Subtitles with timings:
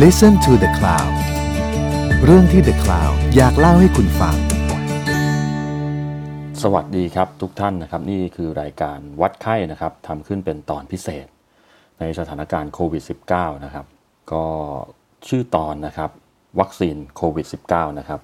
[0.00, 1.12] Listen to the Cloud
[2.24, 4.36] เรื่องที่ The Cloud อยากเล่าให้คุณฟัง
[6.62, 11.26] สวัสดีครับทุกท่านนะครับ นี่คือรายการวัดไข้นะครับทำขึ้นเป็นตอนพิเศษ
[12.00, 13.02] ในสถานการณ์โควิด
[13.32, 13.86] -19 นะครับ
[14.32, 14.44] ก็
[15.28, 16.10] ชื่อตอนนะครับ
[16.60, 18.20] วัคซีนโควิด -19 นะครับ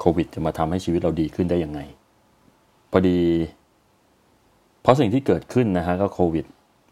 [0.00, 1.80] โควิดจะมาทำให้ชีวิตเราดีขึ้นได้ยังไง
[2.90, 3.20] พอดี
[4.82, 6.44] เพราะสิ่งที่เกิดขึ้นนะฮะก็โควิด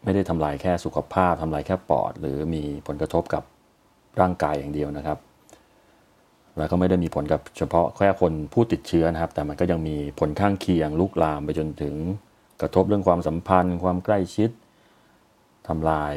[0.03, 3.43] ไม่ได้ทำลายแค่สุขภาพทำลายแค่ปอด หรือมีผลกระทบกับ
[4.21, 5.17] ร่างกายอย่างเดียวนะครับ
[6.57, 11.95] แล้วก็ไม่ได้มีผลกับเฉพาะแค่คนผู้ติดเชื้อนะครับ แต่มันก็ยังมีผลข้างเคียงลุกลามไปจนถึง
[12.61, 14.49] กระทบเรื่องความสัมพันธ์ ความใกล้ชิด
[15.67, 16.13] ทำลาย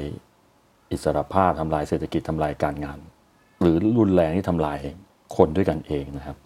[0.90, 2.98] อิสรภาพทำลายเศรษฐกิจทำลายการงาน
[3.60, 4.78] หรือรุนแรงที่ทำลาย
[5.36, 6.36] คนด้วยกันเองนะครับ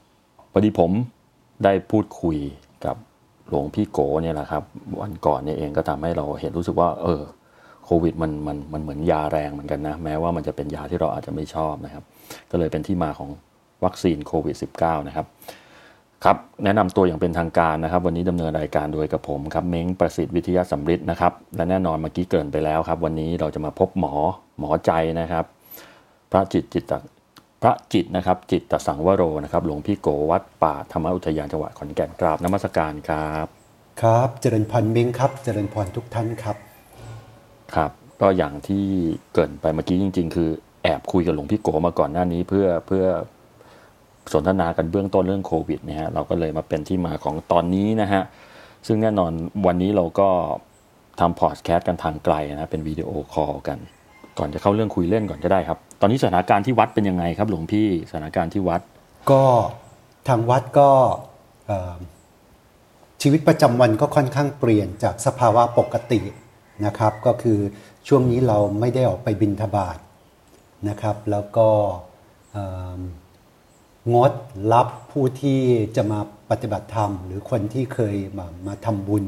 [0.53, 0.91] พอดีผม
[1.65, 2.37] ได้พูดคุย
[2.85, 2.97] กับ
[3.49, 4.63] หลวงพี่โกเนี่ยแหละครับ
[5.01, 7.23] วันก่อนเนี่ยเองก็ทำให้เราเห็นรู้สึกว่า เออ
[7.87, 12.05] โควิดมันมันมันเหมือนยาแรงเหมือนกันนะ แม้ว่ามันจะเป็นยาที่เราอาจจะไม่ชอบนะครับ
[12.51, 13.31] ก็เลยเป็นที่มาของ
[13.85, 15.27] วัคซีนโควิด -19 นะครับ
[16.25, 24.15] ครับแนะนำตัวอย่างเป็นทางการนะครับ วันนี้ดำเนินรายการโดยกับผมครับเม้งประสิทธิ์วิทยาสัมฤทธิ์นะครับและแน่นอนเมื่อกี้เกินไปแล้วครับ วันนี้เราจะมาพบหมอ
[24.59, 25.45] หมอใจนะครับ
[26.31, 26.93] พระจิตจิตต
[27.63, 33.47] พระจิตนะครับ จิตตสังวโรนะครับหลวงพี่โกวัดป่าธรรมอุทยานจังหวัดขอนแก่นกราบนมัสการครับ
[34.03, 36.57] ครับ เจริญพรเม้งครับ เจริญพรทุกท่านครับ
[37.75, 38.85] ครับ ก็อย่างที่
[39.35, 40.51] เกินไปเมื่อกี้จริง ๆ คือ
[40.83, 43.05] แอบคุยกับหลวงพี่โกมาก่อนหน้านี้เพื่อเพื่อ
[44.33, 48.23] สนทนากันเบื้องต้นเรื่องโควิดนะฮะเราก็เลยมาเป็นที่มาของตอนนี้นะฮะ
[48.87, 49.33] ซึ่งแน่นอน
[49.67, 50.29] วันนี้เราก็
[51.21, 53.79] ทำพอดแคสต์กันทางไกลนะเป็นวิดีโอคอลกัน
[54.39, 58.81] ก่อนจะเข้าเรื่องคุยเล่นก่อนก็ได้ครับ ตอนนี้สถานการณ์ที่วัดเป็นยังไงครับหลวงพี่สถานการณ์ที่วัด
[59.31, 59.43] ก็
[60.29, 60.91] ทางวัดก็
[63.23, 66.21] ชีวิตประจำวันก็ค่อนข้างเปลี่ยนจากสภาวะปกติ
[66.85, 67.59] นะครับ ก็คือ
[68.09, 69.99] ช่วงนี้เราไม่ได้ออกไปบินทบาท
[70.89, 71.69] นะครับ แล้วก็
[74.15, 74.33] งด
[74.73, 75.61] รับผู้ที่
[75.97, 76.21] จะมา
[76.51, 79.25] ปฏิบัติธรรม หรือคนที่เคยมามาทำบุญ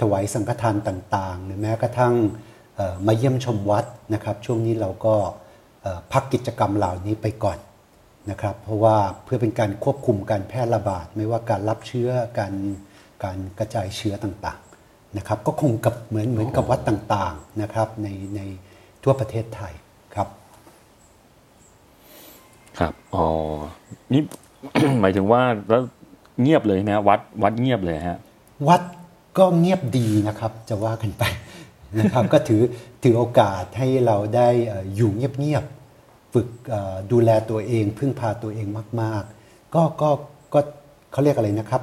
[0.00, 2.14] ถวายสังฆทานต่าง ๆ หรือแม้กระทั่ง
[3.06, 3.84] มาเยี่ยมชมวัด
[4.14, 5.14] นะครับ ช่วงนี้เราก็
[6.12, 7.58] พักกิจกรรมเหล่านี้ไปก่อน
[8.30, 12.54] นะครับ เพราะว่าเพื่อเป็นการควบคุมการแพร่ระบาด ไม่ว่าการรับเชื้อการ
[13.24, 14.65] การกระจายเชื้อต่างๆ
[15.16, 18.40] นะครับก็คงกับเหมือนเหมือนกับวัดต่างๆนะครับในใน
[19.02, 19.72] ทั่วประเทศไทย
[20.14, 20.28] ครับ
[22.78, 23.26] ครับอ๋อ
[24.12, 24.22] นี่
[25.00, 25.82] หมายถึงว่าแล้ว
[26.42, 28.18] เงียบเลยใช่ไหมฮะวัดวัดเงียบเลยฮะ
[28.68, 28.82] วัด
[29.38, 31.22] ก็เงียบดีนะครับจะว่ากันไป
[32.00, 32.62] นะครับ ก็ถือ
[33.02, 38.66] ถือโอกาสให้เราได้เอ่ออยู่เงียบๆฝึกเอ่อดูแลตัวเอง พึ่งพาตัวเอง
[39.00, 40.10] มาก ๆ ก็ก็
[40.54, 40.60] ก็
[41.12, 41.82] เขาเรียกอะไรนะครับ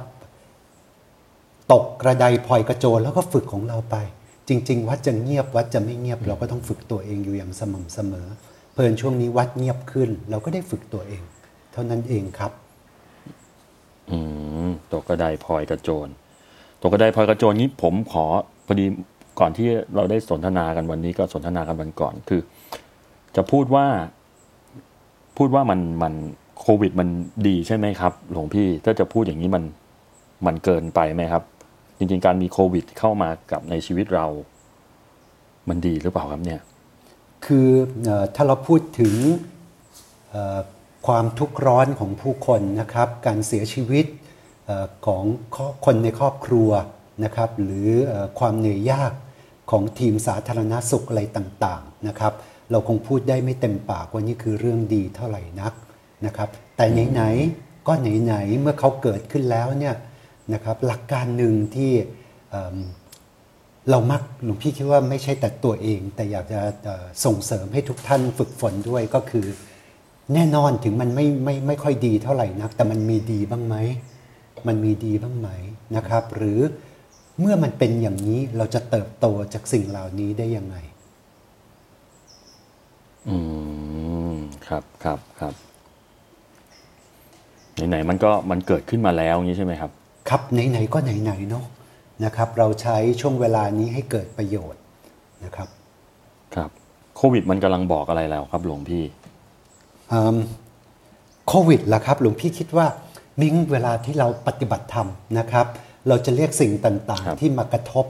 [1.72, 3.96] ตกกระไดพลอยกระโจนแล้วก็ฝึกของเราไป
[4.48, 8.26] จริง ๆ วัดจะเงียบวัดจะไม่เงียบเราก็ต้องฝึกตัวเองอยู่อย่างสม่ำเสมอ
[8.72, 11.22] เพลินช่วงนี้วัดเงียบขึ้น เราก็ได้ฝึกตัวเอง
[11.72, 12.52] เท่านั้นเองครับ
[14.10, 14.18] อื
[14.66, 16.08] มตกกระไดพลอยกระโจน
[16.82, 18.24] ตกกระไดพลอยกระโจนนี้ผมขอ
[18.66, 18.86] พอดี
[19.40, 22.40] ก่อนที่เราได้สนทนากันวันนี้ก็สนทนากันวันก่อนคือ
[23.36, 23.86] จะพูดว่า
[25.36, 26.14] พูดว่ามันมัน
[26.60, 27.08] โควิดมัน
[27.46, 29.64] ดีใช่ไหมครับ หลวงพี่ถ้าจะพูดอย่างนี้มัน
[30.46, 31.42] มันเกินไปไหมครับ
[31.98, 34.26] จริงๆ การมีโควิดเข้ามากับในชีวิตเรา
[35.68, 36.60] มันดีหรือเปล่าครับเนี่ย
[37.44, 37.68] คือ
[38.08, 39.14] อถ้าเราพูดถึง
[41.06, 44.06] ความทุกข์ร้อนของผู้คนนะครับ การเสียชีวิต
[44.68, 44.70] อ
[45.06, 45.22] ของ
[45.84, 46.70] คนในครอบครัว
[47.24, 49.12] นะครับ หรือออความเหนื่อยยาก
[49.70, 52.32] ของทีมสาธารณสุขอะไรต่างๆนะครับ
[52.70, 55.72] เราคงพูดได้ไม่เต็มปากว่านี่คือเรื่องดีเท่าไหร่นัก
[56.26, 59.94] นะครับ แต่ไหนๆก็ไหนๆเมื่อเขาเกิดขึ้นแล้วเนี่ย
[60.52, 61.92] นะครับหลักการหนึ่งที่
[63.90, 66.94] เรามักหลวงพี่คิดว่าไม่ใช่แต่ตัวเอง แต่อยากจะ
[67.24, 69.46] ส่งเสริมให้ทุกท่านฝึกฝนด้วยก็คือ
[70.34, 73.76] แน่นอนถึงมันไม่ไม่ไม่ค่อยดีเท่าไหร่นัก แต่มันมีดีบ้างไหม
[74.66, 75.48] มันมีดีบ้างไหม
[75.96, 76.60] นะครับ หรือ
[77.40, 80.76] เมื่อมันเป็นอย่างนี้เราจะเติบโตจากสิ่งเหล่านี้ได้ยังไง
[83.28, 83.36] อื
[84.32, 84.34] ม
[84.66, 85.54] ครับครับครับ
[87.88, 89.90] ไหนๆมันก็มันเกิดขึ้นมาแล้วอย่างนี้ใช่ไหมครับ
[90.28, 91.64] ครับไหนๆก็ไหนๆเนาะ
[92.24, 94.82] นะครับ เราใช้ช่วงเวลานี้ให้เกิดประโยชน์
[95.44, 95.68] นะครับ
[96.54, 96.70] ครับ
[97.16, 99.02] โควิดมันกำลังบอกอะไรแล้วครับหลวงพี่
[100.12, 100.38] อืม
[101.48, 102.86] โควิดล่ะครับ หลวงพี่คิดว่า
[103.40, 105.66] มิ้งเวลาที่เราปฏิบัติธรรมนะครับ
[106.08, 108.06] เราจะเรียกสิ่งต่างครับๆที่มากระทบ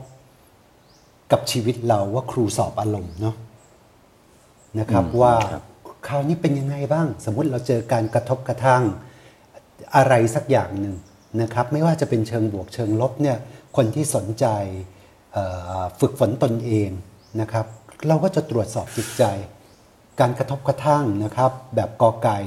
[1.32, 3.36] กับชีวิตเราว่าครูสอบอารมณ์เนาะ
[4.78, 5.34] นะครับว่า
[6.06, 8.82] คราวนี้เป็นยังไงบ้าง สมมุติเราเจอการกระทบกระทั่ง
[9.96, 10.94] อะไรสักอย่างหนึ่ง
[11.42, 13.38] นะครับไม่ว่าจะเป็นเชิงบวกเชิงลบเนี่ย
[13.76, 14.46] คนที่สนใจ
[16.00, 16.90] ฝึกฝนตนเอง
[17.40, 17.66] นะครับ
[18.08, 19.24] เราก็จะตรวจสอบจิตใจ
[20.20, 22.38] การกระทบกระทั่งนะครับ แบบกอไก่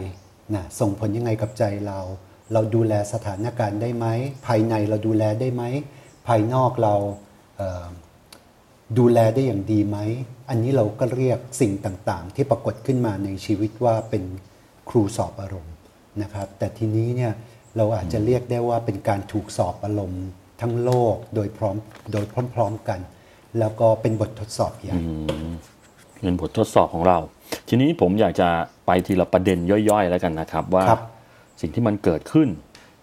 [0.55, 1.99] นะส่งผลยังไงกับใจเรา
[2.53, 4.05] เราดูแลสถานการณ์ได้ไหม
[4.45, 5.63] ภายในเราดูแลได้ไหม
[6.27, 6.95] ภายนอกเรา
[7.57, 9.97] เดูแลได้อย่างดีไหม
[10.49, 14.23] อันนี้เราก็เรียกสิ่งต่างๆ ที่ปรากฏขึ้นมาในชีวิตว่าเป็น
[14.89, 15.75] ครูสอบอารมณ์
[16.21, 17.33] นะครับ แต่ทีนี้เนี่ย
[17.77, 20.25] เราอาจจะเรียกได้ว่าเป็นการถูกสอบอารมณ์
[20.61, 21.75] ทั้งโลกโดยพร้อม
[22.13, 22.25] โดย
[22.55, 22.99] พร้อมๆกัน
[23.59, 24.97] แล้วก็เป็นบททดสอบใหญ่
[26.23, 27.17] เป็นบททดสอบของเรา
[27.67, 28.49] ทีนี้ผมอยากจะ
[28.85, 29.57] ไปทีละประเด็น
[29.89, 31.01] ย่อยๆ แล้วกันนะครับ ว่าครับ
[31.61, 32.47] สิ่งที่มันเกิดขึ้น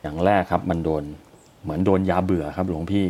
[0.03, 1.05] อย่างแรกครับ มันโดน
[1.63, 3.07] เหมือนโดนยาเบื่อครับหลวงพี่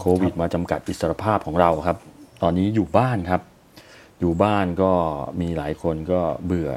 [0.00, 1.96] โควิดมาจำกัดอิสรภาพของเราครับ
[2.42, 3.42] ตอนนี้อยู่บ้านครับ
[4.20, 4.90] อยู่บ้านก็
[5.40, 6.70] มีหลายคนก็เบื่อ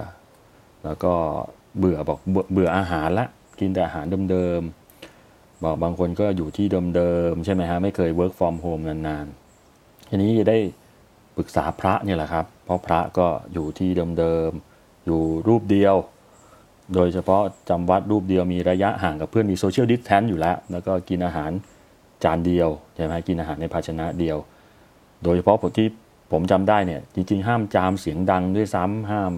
[0.86, 1.14] แล้วก็
[1.80, 3.28] เบื่อบอกเบื่อเบื่ออาหารละ
[3.60, 6.66] กินแต่อาหารเดิมๆบอกบางคนก็อยู่ที่
[6.96, 10.60] เดิมๆใช่ไหมฮะไม่เคย work from home นานๆ ทีนี้จะได้
[11.38, 13.90] ปรึกษาพระเนี่ยแหละครับ เพราะพระก็อยู่ที่
[14.20, 15.96] เดิมๆอยู่รูปเดียว
[16.96, 21.52] โดยเฉพาะจำวัดรูปเดียวมีระยะห่างกับเพื่อนมี social distance อยู่แล้ว แล้วก็กินอาหาร
[22.24, 24.38] จานเดียวใช่ไหมกินอาหารในภาชนะเดียว
[25.24, 25.88] โดยเฉพาะผมที่
[26.32, 29.34] ผมจำได้เนี่ยจริง ๆ ห้ามจามเสียงดังด้วยซ้ำห้าม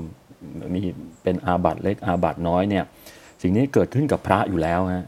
[0.74, 0.80] มี
[1.24, 2.86] เป็นอาบัตเล็กอาบัตน้อยเนี่ย
[3.45, 5.07] สิ่งนี้เกิดขึ้นกับพระอยู่แล้วฮะ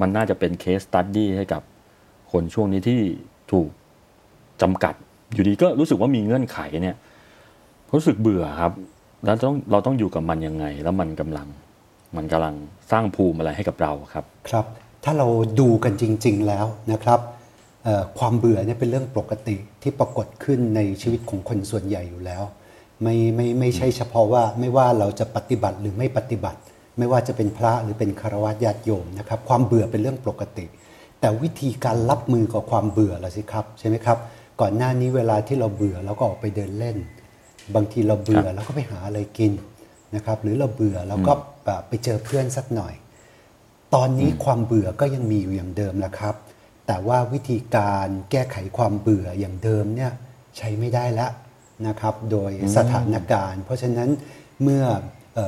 [0.00, 1.62] มันน่าจะเป็นเคสตัดดี้ให้กับ
[2.32, 3.00] คนช่วงนี้ที่
[3.52, 3.68] ถูก
[4.62, 4.94] จำกัด
[5.34, 6.96] อยู่ดีก็รู้สึกว่ามีเงื่อนไขเนี่ย
[7.94, 8.72] รู้สึกเบื่อครับ
[9.24, 11.48] แล้วต้องเราต้องอยู่กับมันยังไง แล้วมันกำลัง
[12.16, 12.54] มันกำลัง
[12.90, 14.66] สร้างภูมิอะไรให้กับเราครับ ครับ
[15.04, 15.26] ถ้าเรา
[15.60, 17.20] ดูกันจริง ๆแล้วนะครับ
[18.18, 22.42] ความเบื่อเนี่ยเป็นเรื่องปกติที่ปรากฏขึ้นในชีวิตของคนส่วนใหญ่อยู่แล้ว
[23.02, 26.60] ไม่ไม่ไม่ใช่เฉพาะว่าไม่ว่าเราจะปฏิบัติหรือไม่ปฏิบัติ
[26.98, 30.66] ไม่ว่าจะเป็นพระหรือเป็นคารวะญาติโยมนะครับ ความเบื่อเป็นเรื่องปกติ
[31.20, 34.18] แต่วิธีการรับมือกับความเบื่อละสิครับ ใช่ไหมครับ
[34.60, 36.96] ก่อนหน้านี้เวลาที่เราเบื่อเราก็ออกไปเดินเล่น
[37.74, 39.52] บางทีเราเบื่อเราก็ไปหาอะไรกิน
[40.14, 41.32] นะครับ หรือเราเบื่อเราก็
[41.64, 42.94] แบบไปเจอเพื่อนสักหน่อย
[43.94, 46.34] ตอนนี้ความเบื่อก็ยังมีอยู่อย่างเดิมแหละครับ
[46.86, 50.12] แต่ว่าวิธีการแก้ไขความเบื่ออย่างเดิมเนี่ย
[50.58, 51.30] ใช้ไม่ได้แล้ว
[51.86, 54.10] นะครับ โดยสถานการณ์ เพราะฉะนั้น
[54.62, 55.00] เมื่อเอ่อ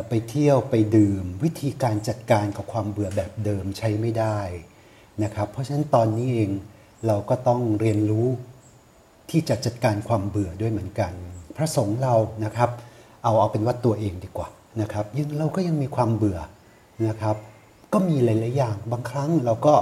[0.08, 4.38] ไปเที่ยวไปดื่ม วิธีการจัดการกับความเบื่อแบบเดิมใช้ไม่ได้
[5.22, 6.50] นะครับ เพราะฉะนั้นตอนนี้เอง
[7.06, 8.28] เราก็ต้องเรียนรู้
[9.30, 11.12] ที่จะจัดการความเบื่อด้วยเหมือนกัน
[11.56, 12.14] พระสงฆ์เรา
[12.44, 12.70] นะครับ
[13.22, 14.48] เอาเอาเป็นว่าตัวเองดีกว่า
[14.80, 16.38] นะครับยังเราก็ยังมีความเบื่อ
[17.08, 17.36] นะครับ
[17.92, 19.74] ก็มีหลาย ๆ อย่างบางครั้งเราก็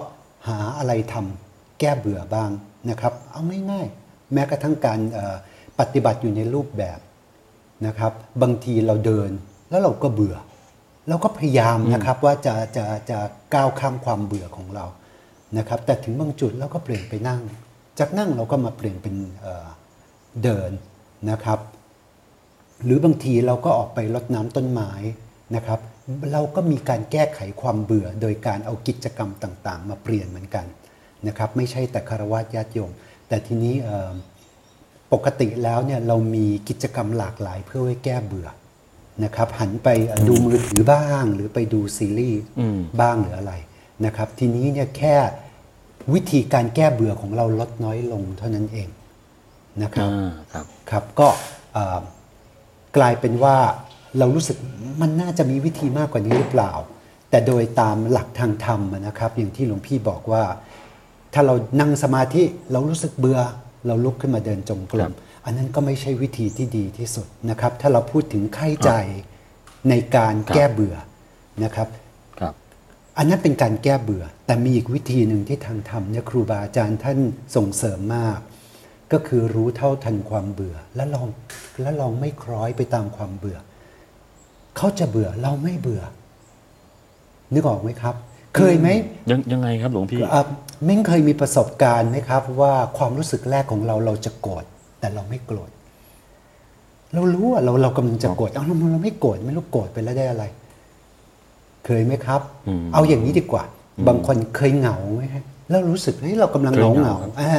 [0.49, 2.51] หาอะไรทำแก้เบื่อบ้าง
[2.91, 5.01] นะครับ เอาง่าย ๆ แม้กระทั่งการ
[5.79, 6.99] ปฏิบัติอยู่ในรูปแบบ
[7.87, 8.13] นะครับ
[8.43, 9.31] บางทีเราเดิน
[9.73, 10.37] แล้วเราก็เบื่อ
[11.09, 13.19] เราก็พยายามนะครับว่าจะจะจะ
[13.55, 14.87] ก้าวข้ามความเบื่อของเรา
[15.59, 17.41] นะครับ แต่ถึงบางจุดเราก็เปลี่ยนไปนั่ง
[17.99, 20.71] จากนั่งเราก็มาเปลี่ยนเป็นเเดิน
[21.31, 21.59] นะครับ
[22.85, 24.93] หรือบางทีเราก็ออกไปรดน้ำต้นไม้
[25.57, 25.81] นะครับ
[26.33, 30.67] เราก็มีการแก้ไขความเบื่อ โดยการเอากิจกรรมต่างๆ มาเปลี่ยนเหมือนกัน
[31.27, 32.93] นะครับ ไม่ใช่แต่คารวะญาติโยม
[33.29, 33.75] แต่ทีนี้
[35.13, 38.49] ปกติแล้วเนี่ยเรามีกิจกรรมหลากหลายเพื่อไว้แก้เบื่อ
[39.25, 42.43] นะครับหันไปเอ่อดูมือถือบ้าง หรือไปดูซีรีส์
[43.01, 43.55] บ้างหรืออะไร
[44.05, 45.17] นะครับทีนี้เนี่ยแค่
[46.15, 48.89] วิธีการแก้เบื่อของเราลดน้อยลงเท่านั้นเอง
[49.83, 51.29] นะครับอ่าครับครับก็
[51.73, 51.99] เอ่อ
[52.97, 53.57] กลายเป็นว่า
[54.19, 54.57] เรารู้สึก
[55.01, 56.73] มันน่าจะมีวิธีมากกว่านี้หรือเปล่า
[57.31, 60.45] แต่โดยตามหลักทางธรรมอะนะครับ อย่างที่หลวงพี่บอกว่า
[61.35, 62.43] ถ้าเรานั่งสมาธิ
[62.73, 63.39] เรารู้สึกเบื่อ
[63.87, 65.15] เราลุกขึ้นมาเดินจงกรครัมบ
[65.45, 68.91] อันนั้นก็ไม่ใช่วิธีที่ดีที่สุดนะครับ ถ้าเราพูดถึงไข้ใจ
[69.91, 70.97] ในการแก้เบื่อ
[71.65, 71.89] นะครับ
[72.41, 72.55] ครับ
[73.19, 77.19] อันนั้นเป็นการแก้เบื่อ แต่มีอีกวิธีหนึ่งที่ทางธรรมเนี่ยครูบาอาจารย์ท่าน
[77.57, 78.39] ส่งเสริมมาก
[79.13, 81.29] ก็คือรู้เท่าทันความเบื่อ และลอง
[81.83, 83.59] และลองไม่คล้อยไปตามความเบื่อ
[84.77, 86.03] เขาจะเบื่อเราไม่เบื่อ
[87.55, 88.15] นึกออกไหมครับ
[88.57, 88.89] เคยไหม
[89.31, 90.43] ยังยังไงครับหลวงพี่อะ
[90.85, 94.65] เม้งเคยมีประสบการณ์ไหมครับ ว่าความรู้สึกแรกของเราเราจะโกรธ
[95.03, 95.71] แต่เราไม่โกรธ
[97.15, 100.45] เรารู้ว่าเราเรากำลังจะโกรธเอาเราเราไม่โกรธไม่รู้โกรธไปแล้วได้อะไร
[101.85, 103.65] เคยไหมครับอืมเอาอย่างนี้ดีกว่า
[104.09, 107.53] บางคนเคยเหงาไหมฮะแล้วรู้สึกเฮ้ยเรากำลังเคเหยงาเหเหงางาครับอ่า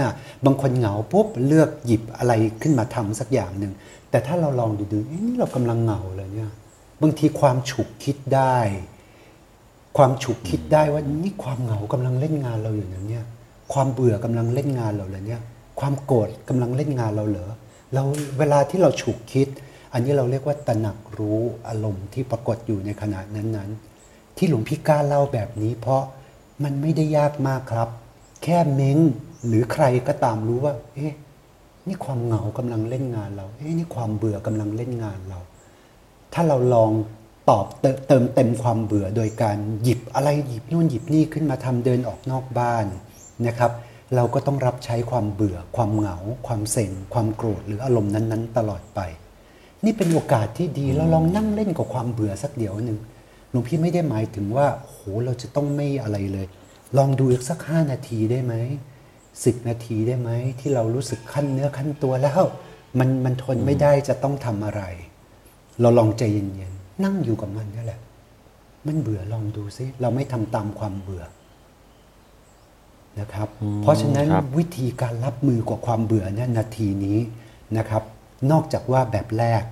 [0.46, 3.72] บางคนเหงาปุ๊บเลือกหยิบอะไรขึ้นมาทำสักอย่างหนึ่ง
[4.10, 6.52] แต่ถ้าเราลองดูๆเอ๊ะนี่เรากำลังเหงาเลยเนี่ย
[7.02, 8.58] บางทีความฉุกคิดได้
[9.98, 13.26] ความฉุกคิดได้ว่านี่ความเหงากำลังเล่นงานเราอยู่นะเนี่ย
[13.74, 15.42] ความเบื่อกำลังเล่นงานเราเลยเนี่ย
[15.80, 17.52] ความโกรธกำลังเล่นงานเราเหรอ
[17.94, 18.04] เรา
[18.40, 19.48] เวลาที่เราฉุกคิด
[19.94, 26.04] อันนี้เราเรียกว่าตระหนักรู้อารมณ์ที่ปรากฏอยู่ในขณะนั้นๆ ที่หลวงพี่กล้าเล่าแบบนี้ เพราะ
[26.64, 27.90] มันไม่ได้ยากมากครับ
[28.44, 28.98] แค่เม้ง
[29.48, 31.14] หรือใครก็ตามรู้ว่า เอ๊ะ
[31.88, 35.40] นี่ความเหงากำลังเล่นงานเรา เอ๊ะนี่ความเบื่อกำลังเล่นงานเรา
[36.34, 36.92] ถ้าเราลอง
[37.50, 42.86] ตอบเติเติมเต็มความเบื่อโดยการหยิบอะไรหยิบนู่นหยิบนี่ขึ้นมาทำเดินออกนอกบ้าน
[43.48, 43.72] นะครับ
[44.16, 46.18] เราก็ต้องรับใช้ความเบื่อ ความเหงา
[46.48, 49.00] ความเซ็ง ความโกรธหรืออารมณ์นั้นๆ ตลอดไป
[49.86, 53.00] นี่เป็นโอกาสที่ดีเราลองนั่งเล่นกับความเบื่อสักเดี๋ยวหนึ่ง
[53.52, 56.48] หลวงพี่ไม่ได้หมายถึงว่าโอ้โหเราจะต้องไม่อะไรเลย
[56.98, 58.54] ลองดูอีกสักห้านาทีได้ไหม
[59.46, 60.30] สิบนาทีได้ไหม
[60.60, 62.42] ที่เรารู้สึกขั้นเนื้อขั้นตัวแล้ว
[63.00, 64.84] มันมันทนไม่ได้จะต้องทำอะไร
[65.82, 68.00] เราลองใจเย็นๆนั่งอยู่กับมันนี่แหละ
[68.88, 71.24] มันเบื่อลองดูซิเราไม่ทำตามความเบื่อ
[73.20, 73.48] นะครับ
[73.82, 77.20] เพราะฉะนั้นครับวิธีการรับมือกับความเบื่อเนี่ยนาทีนี้
[77.78, 78.04] นะครับ
[78.52, 79.64] นอกจากว่าแบบแรก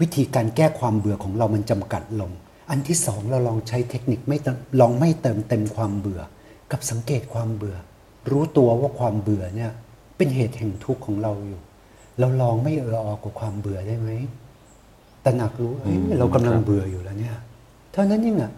[0.00, 2.30] วิธีการแก้ความเบื่อของเรามันจำกัดลง
[2.70, 6.20] อันที่สองเราลองใช้เทคนิคไม่เติมลองไม่เติมเต็มความเบื่อ
[6.72, 7.76] กับสังเกตความเบื่อ
[8.30, 9.70] รู้ตัวว่าความเบื่อเนี่ย
[10.16, 11.60] เป็นเหตุแห่งทุกข์ของเราอยู่
[12.18, 14.10] เราลองไม่เออออกกับความเบื่อได้ไหม
[15.24, 17.36] ตระหนักรู้เอ้ยเรากำลังเบื่ออยู่แล้วเนี่ย
[17.92, 18.52] เท่านั้นเองอะ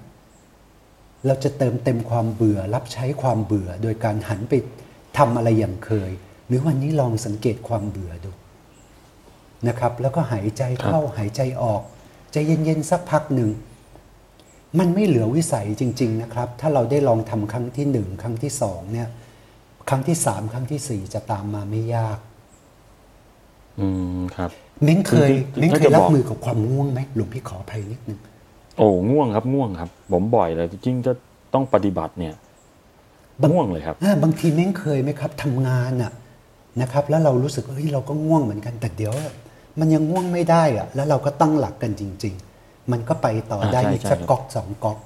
[1.27, 4.55] เราจะเติมเต็มความเบื่อ รับใช้ความเบื่อ โดยการหันไป
[5.19, 6.11] ทำอะไรอย่างเคย
[6.47, 8.31] หรือวันนี้ลองสังเกตความเบื่อดู
[9.69, 11.83] นะครับ แล้วก็หายใจเข้าหายใจออก
[12.33, 13.51] ใจเย็นๆสักพักหนึ่ง
[14.79, 19.09] มันไม่เหลือวิสัยจริง ๆ นะครับ ถ้าเราได้ลองทำครั้งที่หนึ่งครั้งที่สองเนี่ย
[19.89, 22.19] ครั้งที่สามครั้งที่สี่จะตามมาไม่ยาก
[23.81, 24.51] อืมครับ
[24.83, 28.21] เม้งเคยคือเม้งถ้าเคจะยรับบอกมือกับความง่วงไหมหลวงพี่ขออภัยนิดนึง
[28.77, 31.13] โอ้ง่วงครับง่วงครับ ผมบ่อยเลยจริงๆจะ
[31.55, 32.35] ต้องปฏิบัติเนี่ย
[33.41, 36.13] บางง่วงเลยครับอ่าบางทีเม้งเคยไหมครับทำงานอะ
[36.81, 39.15] นะครับ แล้วเรารู้สึกเฮ้ยเราก็ง่วงเหมือนกันแต่เดี๋ยว
[39.79, 44.99] มันยังง่วงไม่ได้อะแล้วเราก็ตั้งหลักกันจริง ๆ มันก็ไปต่ออ่าได้ใช่อีกใช่สักครับก๊อกสองก๊อก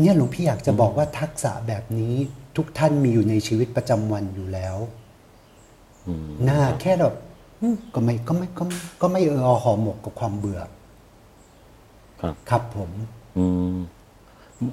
[0.00, 2.14] เนี่ยหลวงพี่อยากจะบอกว่าทักษะแบบนี้
[2.56, 4.76] ทุกท่านมีอยู่ในชีวิตประจำวันอยู่แล้ว
[6.06, 7.14] อืมน่าแค่แบบ
[7.60, 10.60] อืมก็ไม่ก็ไม่ก็ไม่ก็ไม่เอออหอหมกกับความเบื่อ
[12.22, 12.90] ครับ ครับผม
[13.38, 13.76] อืม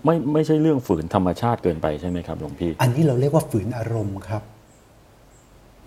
[0.05, 4.43] ไม่ไม่ใช่เรื่องฝืนธรรมชาติเกินไปใช่ไหมครับหลวงพี่ อันนี้เราเรียกว่าฝืนอารมณ์ครับ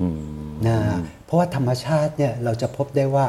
[0.01, 0.09] อื
[0.47, 0.79] มนะ
[1.25, 3.27] เพราะว่าธรรมชาติเนี่ยเราจะพบได้ว่า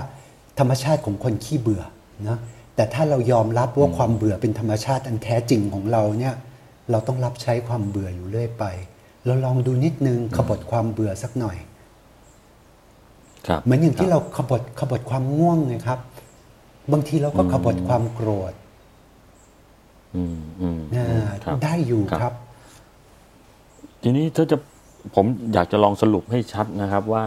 [0.60, 1.84] ธรรมชาติของคนขี้เบื่อ
[2.30, 2.38] นะ
[2.76, 6.36] แต่ถ้าเรายอมรับว่าความเบื่อเป็นธรรมชาติอันแท้จริงของเราเนี่ย
[6.92, 8.66] เราต้องรับใช้ความเบื่ออยู่เรื่อยไป
[9.26, 11.58] เราลองดูนิดนึงขบฏความเบื่อสักหน่อย
[13.48, 16.00] ครับเหมือนอย่างที่คบเราขบฏขบฏความง่วงไงครับ
[16.92, 18.54] บางทีเราก็ขบฏความโกรธ
[20.16, 22.34] อืมอืมนะอืมครับได้อยู่ครับครับ
[24.04, 24.58] ทีนี้ถ้าจะ
[25.16, 27.24] ผมอยากจะลองสรุปให้ชัดนะครับ ว่า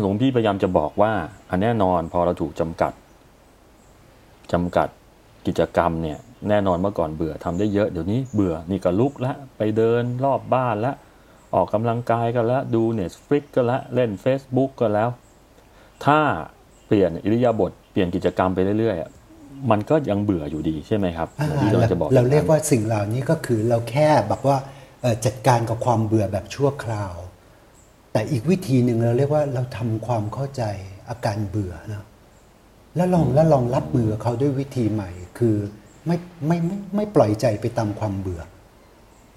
[0.00, 1.12] หลวงพี่พยายามจะบอกว่า
[1.50, 2.92] อันแน่นอนพอเราถูกจำกัด
[4.52, 4.88] จำกัด
[5.46, 6.18] กิจกรรมเนี่ย
[6.48, 10.92] แน่นอนเมื่อก่อนเบื่อทำได้เยอะเดี๋ยวนี้เบื่อนี่ก็ลุกละไปเดินรอบบ้านละ
[11.54, 15.08] ออกกำลังกายก็แล้วดู Netflix ก็แล้วเล่น Facebook ก็แล้ว
[16.04, 16.20] ถ้า
[16.86, 19.10] เปลี่ยนอิริยาบถ เปลี่ยนกิจกรรมไปเรื่อยๆอะ
[19.70, 24.56] มันก็ยังเบื่ออยู่ดีใช่ไหมครับอ่าหลวงพี่กำลังจะบอกเราเรียกว่าสิ่งเหล่านี้ก็คือเราแค่แบบว่า
[25.02, 27.14] เอ่อจัดการกับความเบื่อแบบชั่วคราว
[28.12, 30.62] แต่อีกวิธีหนึ่งเราเรียกว่าเราทำความเข้าใจ
[31.10, 32.04] อาการเบื่อนะ
[32.96, 35.56] แล้วลองแล้วลองรับมือกับเขาด้วยวิธีใหม่ คือ
[36.06, 36.16] ไม่
[36.46, 38.40] ไม่ไม่ไม่ปล่อยใจไปตามความเบื่อ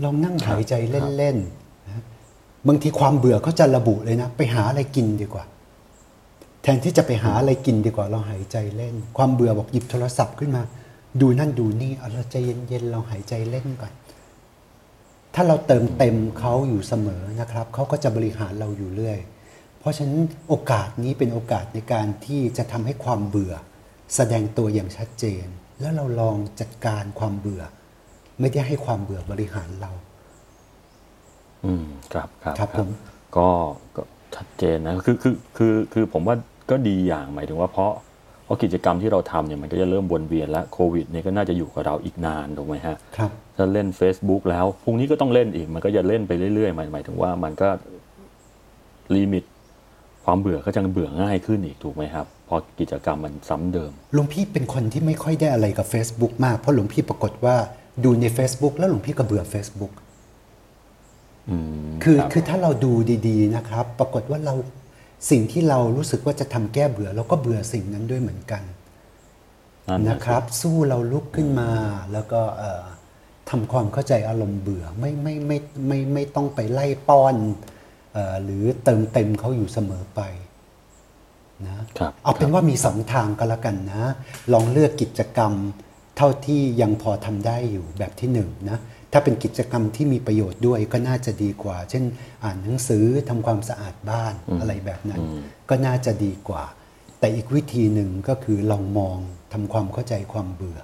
[0.04, 0.74] ลองนั่งหายใจ
[1.18, 2.04] เล่นๆนะ
[2.68, 5.44] บางทีความเบื่อเขาจะระบุเลยนะ ไปหาอะไรกินดีกว่า
[6.64, 10.64] แทนที่จะไปหาอะไรกินดีกว่าเราหายใจเล่น ความเบื่อบอกหยิบโทรศัพท์ขึ้นมา
[11.22, 13.94] ดูนั่นดูนี่เอาเราใจเย็นๆเราหายใจเล่นก่อน
[15.36, 19.20] ถ้าเราเติมเต็มเขาอยู่เสมอนะครับเขาก็จะบริหารเราอยู่เรื่อย
[19.80, 23.54] เพราะฉะนั้นโอกาสนี้เป็นโอกาสในการที่จะทำให้ความเบื่อ
[24.16, 25.46] แสดงตัวอย่างชัดเจน
[25.80, 27.64] แล้วเราลองจัดการความเบื่อ
[28.40, 29.92] ไม่ได้ให้ความเบื่อบริหารเรา
[31.66, 32.90] อืมครับครับครับผม
[33.38, 33.50] ก็
[33.96, 34.02] ก็
[34.36, 36.36] ชัดเจนนะคือคือคือคือผมว่า
[36.70, 37.92] ก็ดีอย่างหมายถึงว่าเพราะ
[38.44, 47.70] เพราะกิจกรรมที่เราทำเนี่ยมันก็จะเริ่มวนเวียนแล้วโควิดเนี่ยก็น่าจะอยู่กับเราอีกนานถูกไหมฮะครับถ้าเล่น Facebook แล้วพรุ่งนี้ก็ต้องเล่นอีก มันก็จะเล่นไปเรื่อยๆหมายหมายถึงว่ามันก็
[49.16, 49.44] ลิมิต
[50.26, 57.56] ความเบื่อก็จะเบื่อง่ายขึ้นอีกถูกไหมครับเพราะกิจกรรมมันซ้ำเดิมหลวงพี่เป็นคนที่ไม่ค่อยได้อะไรกับ Facebook มาก เพราะหลวงพี่ปรากฏว่า
[58.04, 59.94] ดูใน Facebook แล้วหลวงพี่ก็เบื่อ Facebook
[61.50, 61.58] อื
[61.90, 62.92] มคือรับคือถ้าเราดู
[63.28, 64.56] ดี ๆ นะครับ ปรากฏว่าเรา
[65.30, 68.64] สิ่งที่เรารู้สึกว่าจะทำแก้เบื่อเราก็เบื่อสิ่งนั้นด้วยเหมือนกัน
[69.90, 71.70] นั่นน่ะนะครับ สู้เราลุกขึ้นมา
[72.14, 72.84] แล้วก็เอ่อ
[73.50, 77.36] ทำความเข้าใจอารมณ์เบื่อไม่ไม่ไม่ไม่ไม่ไม่ต้องไปไล่ป้อน
[78.14, 80.22] เอ่อหรือเติมเต็มเขาอยู่เสมอไป
[81.66, 84.04] นะครับเอาเป็นว่ามีสองทางก็แล้วกันนะ
[84.54, 85.54] ลองเลือกกิจกรรม
[86.18, 88.80] เท่าที่ยังพอทำได้อยู่แบบที่หนึ่งนะ
[89.14, 92.04] ถ้าเป็นกิจกรรมที่มีประโยชน์ด้วยก็น่าจะดีกว่า เช่น
[92.44, 95.22] อ่านหนังสือทำความสะอาดบ้านอะไรแบบนั้น
[95.70, 96.64] ก็น่าจะดีกว่า
[97.20, 99.18] แแต่อีกวิธีหนึ่งก็คือลองมอง
[99.54, 100.80] ทำความเข้าใจความเบื่อ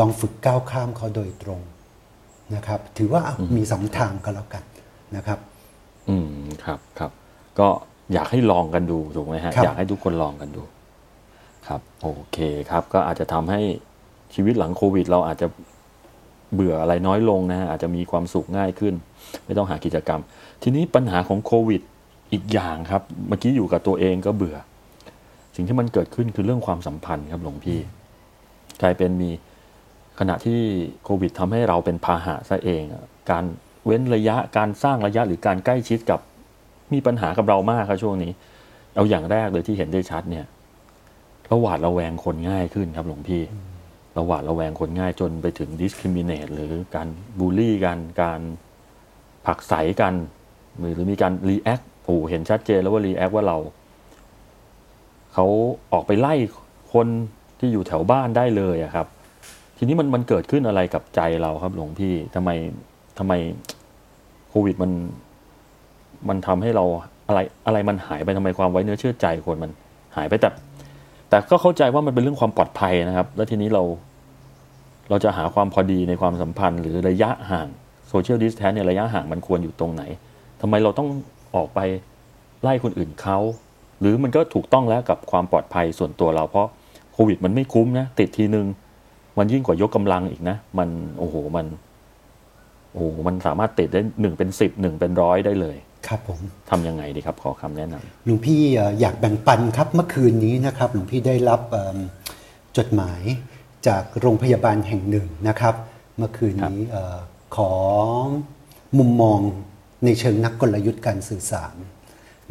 [0.00, 1.60] ลองฝึกก้าวข้ามเขาโดยตรง
[2.54, 4.64] นะครับ ถือว่าอะมีสองทางก็แล้วกัน
[5.16, 5.38] นะครับ
[6.08, 6.28] อืม
[6.64, 7.10] ครับครับ
[7.58, 7.68] ก็
[8.12, 10.62] อยากให้ลองกันดูถูกไหมฮะครับอยากให้ทุกคนลองกันดู
[11.66, 12.38] ครับ โอเค
[12.70, 13.60] ครับ ก็อาจจะทำให้
[14.34, 15.46] ชีวิตหลังโควิด เราอาจจะ
[16.54, 18.94] เบื่ออะไรน้อยลงนะฮะอาจจะมีความสุขง่ายขึ้น
[19.44, 20.20] ไม่ต้องหากิจกรรม
[20.62, 21.82] ทีนี้ปัญหาของโควิด
[22.32, 24.56] อีกอย่างครับ เมื่อกี้อยู่กับตัวเองก็เบื่อ
[25.54, 27.78] สิ่งที่มันเกิดขึ้นคือเรื่องความสัมพันธ์ครับหลวงพี่
[28.82, 29.30] กลายเป็นมี
[30.18, 30.60] ขณะที่
[31.04, 32.82] โควิดทำให้เราเป็นพาหะซะเอง
[33.30, 33.44] การ
[33.86, 36.20] เว้นระยะการสร้างระยะหรือการใกล้ชิดกับ
[36.92, 38.30] มีปัญหากับเรามากครับช่วงนี้
[38.94, 40.46] เอาอย่างแรกเลยที่เห็นได้ชัดเนี่ย
[41.52, 43.42] ระหวาดระแวงคนง่ายขึ้นครับหลวงพี่
[44.18, 47.08] ระหวาดระแวงคนง่ายจนไปถึง discriminate หรือการ
[47.38, 48.40] บูลลี่กันการ
[49.46, 50.14] ผักไสกัน
[50.78, 53.58] หรือมีการ react โอ้เห็นชัดเจนแล้วว่า react ว่าเรา
[55.34, 55.46] เขา
[55.92, 56.34] ออกไปไล่
[56.92, 57.06] คน
[57.58, 59.06] ที่อยู่แถวบ้านได้เลยอะครับ
[59.76, 62.50] ทีนี้มันมันเกิดขึ้นอะไรกับใจเราครับหลวงพี่ทำไม
[63.18, 63.32] ทำไม
[64.48, 64.92] โควิดมัน
[66.28, 66.84] มันทำให้เรา
[67.28, 69.70] อะไรอะไรมันหายไปทำไมความไว้เนื้อเชื่อใจคนมัน
[70.16, 70.50] หายไปแต่
[71.28, 73.82] แต่ก็เข้าใจว่ามันเป็นเรื่องความปลอดภัยนะครับ แล้วทีนี้เรา
[75.10, 77.68] เราจะหาความพอดีในความสัมพันธ์หรือระยะห่าง
[78.08, 80.02] social distance เนี่ยระยะห่างมันควรอยู่ตรงไหน
[80.60, 81.08] ทำไมเราต้อง
[81.54, 81.80] ออกไป
[82.62, 83.38] ไล่คนอื่นเขา
[84.00, 86.68] หรือมันก็ถูกต้องแล้วกับความปลอดภัยส่วนตัวเราเพราะ
[87.12, 88.66] โควิดมันไม่คุ้มนะติดทีนึง
[89.38, 91.66] มันยิ่งกว่ายกกำลังอีกนะ มันโอ้โหมัน
[92.92, 95.76] โอ้โหมันสามารถติดได้หนึ่งเป็นสิบหนึ่งเป็นร้อยได้เลย
[96.08, 101.98] ครับผมทำยังไงดีครับขอคำแนะนำหลวงพี่เอ่ออยากแบ่งปันครับเมื่อคืนนี้นะครับหลวงพี่ได้รับเอิ่ม
[102.76, 103.22] จดหมาย
[103.88, 105.74] จากโรงพยาบาลแห่งหนึ่งนะครับ
[106.16, 107.18] เมื่อคืนนี้เออ
[107.56, 107.72] ขอ
[108.98, 109.40] มุมมอง
[110.04, 111.76] ในเชิงนักกลยุทธ์การสื่อสาร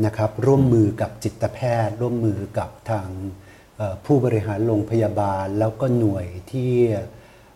[0.06, 3.08] นะครับ ร่วมมือกับจิตแพทย์ ร่วมมือกับทาง
[3.78, 6.72] เอ่อผู้บริหารโรงพยาบาล แล้วก็หน่วยที่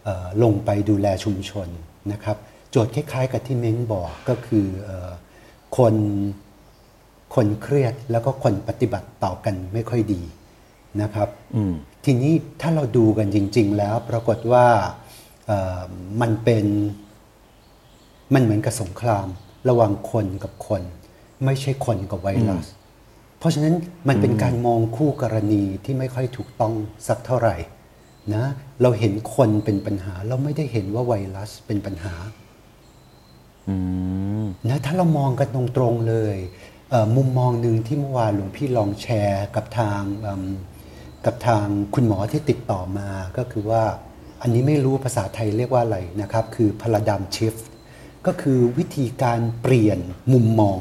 [0.03, 1.67] เอ่อลงไปดูแลชุมชน
[2.11, 2.37] นะครับ
[2.71, 5.11] โจทย์คล้ายๆ กับที่เม้งบอกก็คือเออ
[5.77, 5.95] คน
[7.35, 10.21] คนเครียดแล้วก็คนปฏิบัติต่อกันไม่ค่อยดี
[11.01, 11.73] นะครับอืม
[12.05, 14.67] ทีนี้ถ้าเราดูกันจริง ๆ แล้วปรากฏว่า
[15.47, 15.81] เอ่อ
[16.21, 16.65] มันเป็น
[18.33, 19.27] มันเหมือนกับสงคราม
[19.69, 20.81] ระหว่างคนกับคน
[21.45, 22.65] ไม่ใช่คนกับไวรัส
[23.39, 23.75] เพราะฉะนั้น
[24.07, 26.73] มันเป็นการมองคู่กรณีที่ไม่ค่อยถูกต้อง
[27.07, 27.55] สักเท่าไหร่
[28.33, 28.43] นะ
[28.81, 32.13] เราเห็นคนเป็นปัญหา เราไม่ได้เห็นว่าไวรัสเป็นปัญหา
[33.69, 33.75] อื
[34.41, 36.37] มนะถ้าเรามองกันตรงๆเลย
[36.89, 40.43] เอ่อมุมมองหนึ่งที่เมื่อวานหลวงพี่ลองแชร์กับทางเอิ่ม
[41.25, 43.83] กับทางคุณหมอที่ติดต่อมาก็คือว่า
[44.41, 47.63] อันนี้ไม่รู้ภาษาไทยเรียกว่าอะไรนะครับ คือพ a ราด m shift
[48.25, 49.99] ก็คือวิธีการเปลี่ยน
[50.33, 50.79] มุมมอง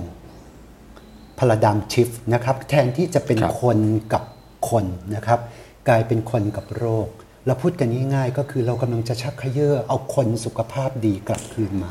[1.39, 3.79] พ a ราด m shift นะครับ แทนที่จะเป็นครับคน
[4.13, 4.23] กับ
[4.71, 5.41] คนนะครับ
[5.89, 7.09] กลายเป็นคนกับโรค
[7.47, 11.91] เราพูดกันง่ายๆก็คือเรากำลังจะชักเขย่อเอาคนสุขภาพดีกลับคืนมา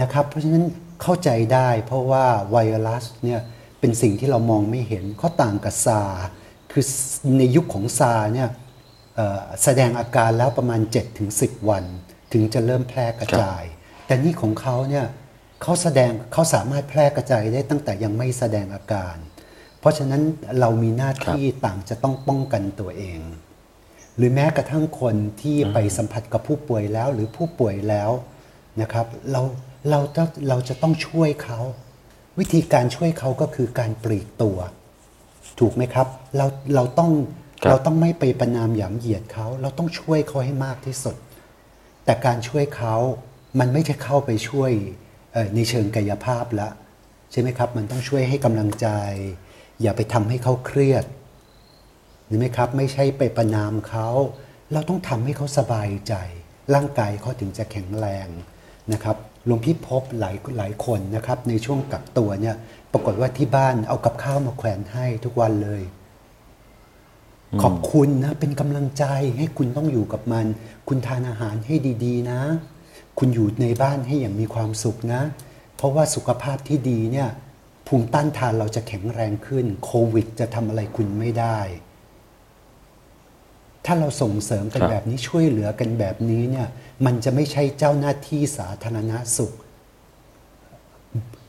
[0.00, 0.64] นะครับ เพราะฉะนั้น
[1.02, 3.40] เข้าใจได้เพราะว่าไวรัสเนี่ย
[3.80, 6.28] เป็นสิ่งที่เรามองไม่เห็นเขาต่างกับซาร์
[6.76, 6.86] คือ
[7.38, 8.48] ในยุคของซาร์เนี่ย
[9.16, 10.80] เอ่อแสดงอาการแล้วประมาณ
[11.24, 11.84] 7-10 วัน
[12.32, 13.62] ถึงจะเริ่มแพร่กระจาย
[14.06, 15.06] แต่นี่ของเขาเนี่ย
[15.62, 19.16] เขาแสดงเขาสามารถแพร่กระจายได้ตั้งแต่ยังไม่แสดงอาการ
[19.80, 20.22] เพราะฉะนั้น
[20.60, 23.20] เรามีหน้าที่ต่างจะต้องป้องกันตัวเอง
[24.16, 28.10] หรือแม้กระทั่งคนที่ไปสัมผัสกับผู้ป่วยแล้วหรือผู้ป่วยแล้ว
[28.80, 29.42] นะครับเรา
[29.90, 31.60] เราต้องเราจะต้องช่วยเขา
[32.38, 34.58] วิธีการช่วยเขาก็คือการปลีกตัว
[35.60, 37.10] ถูกไหมครับ เราเราต้อง
[37.62, 41.16] ครับเราต้องไม่ไปประนามหยามเหยียดเขา เราต้องช่วยเขาให้มากที่สุด
[42.04, 42.94] แต่การช่วยเขา
[43.58, 44.72] มันไม่ใช่เข้าไปช่วย
[45.32, 46.68] เอ่อในเชิงกายภาพละ
[47.30, 48.88] ใช่ไหมครับ มันต้องช่วยให้กำลังใจ
[49.82, 51.04] อย่าไปทำให้เขาเครียด
[52.26, 54.08] เห็นไหมครับ ไม่ใช่ไปประนามเขา
[54.72, 56.14] เราต้องทำให้เขาสบายใจ
[56.74, 58.28] ร่างกายเขาถึงจะแข็งแรง
[58.92, 59.16] นะครับ
[59.46, 62.56] หลวงพี่พบหลายหลายคนนะครับ ในช่วงกักตัวเนี่ย
[62.92, 65.82] ปรากฏว่าที่บ้านเอากับข้าวมาแขวนให้ทุกวันเลย
[67.62, 69.04] ขอบคุณนะ เป็นกำลังใจ
[69.38, 70.46] ให้คุณต้องอยู่กับมัน
[70.88, 72.40] คุณทานอาหารให้ดีๆ นะ
[73.18, 75.22] คุณอยู่ในบ้านให้อย่างมีความสุขนะ
[75.76, 77.28] เพราะว่าสุขภาพที่ดีเนี่ย
[77.86, 81.58] ภูมิต้านทานเราจะแข็งแรงขึ้น โควิดจะทำอะไรคุณไม่ได้
[83.86, 86.68] ถ้าเราส่งเสริมกันครับแบบนี้ช่วยเหลือกันแบบนี้เนี่ย
[87.06, 89.52] มันจะไม่ใช่เจ้าหน้าที่สาธารณสุข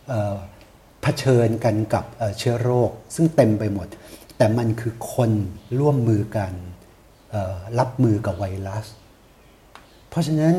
[0.10, 0.38] เอ่อ
[1.02, 3.88] เผชิญกันกับเอ่อเชื้อโรค ซึ่งเต็มไปหมด
[4.38, 5.32] แต่มันคือคน
[5.80, 6.54] ร่วมมือกัน
[7.32, 8.88] เอ่อรับมือกับไวรัส
[10.10, 10.56] เพราะฉะนั้น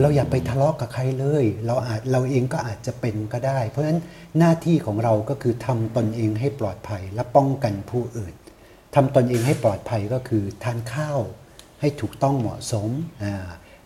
[0.00, 4.00] เราอย่าไปทะเลาะกับใครเลย เราอาจเราเองก็อาจจะเป็นก็ได้ เพราะฉะนั้น
[4.38, 8.34] หน้าที่ของเราก็คือทำตนเองให้ปลอดภัยและป้องกันผู้อื่น
[8.94, 11.20] ทำตนเองให้ปลอดภัยก็คือทานข้าว
[11.80, 12.90] ให้ถูกต้องเหมาะสม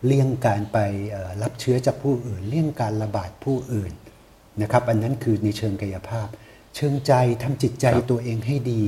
[0.06, 0.78] เลี่ยงการไป
[1.42, 3.92] รับเชื้อจากผู้อื่น เลี่ยงการระบาดผู้อื่น
[4.62, 6.28] นะครับ อันนั้นคือในเชิงกายภาพ
[6.76, 8.82] เชิงใจทำจิตใจตัวเองให้ดี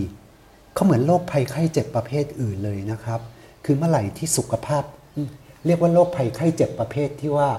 [0.74, 3.20] เขาเหมือนโรคภัยไข้เจ็บประเภทอื่นเลยนะครับ
[3.64, 4.84] คือเมื่อไหร่ที่สุขภาพ
[5.66, 7.50] เรียกว่าโรคภัยไข้เจ็บประเภทที่ว่า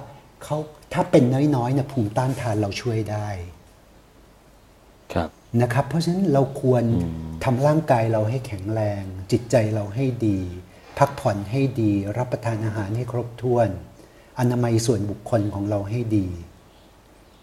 [0.44, 0.58] เขา
[0.94, 1.24] ถ้าเป็น
[1.56, 3.30] น้อยๆเนี่ยภูมิต้านทานเราช่วยได้
[5.14, 5.30] ครับ
[5.62, 6.84] นะครับ เพราะฉะนั้นเราควร
[7.44, 10.40] ทำร่างกายเราให้แข็งแรง จิตใจเราให้ดี
[11.00, 13.70] พักผ่อนให้ดี รับประทานอาหารให้ครบถ้วน
[14.40, 16.28] อนามัยส่วนบุคคลของเราให้ดี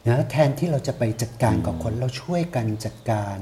[0.07, 3.37] นะแทนที่เราจะไปจัดการกับคนเราช่วยกันจัดการ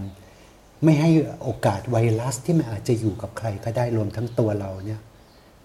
[0.85, 1.11] ไม่ให้
[1.43, 5.01] โอกาสไวรัสที่มันอาจจะอยู่กับใครก็ได้รวมทั้งตัวเราเนี่ย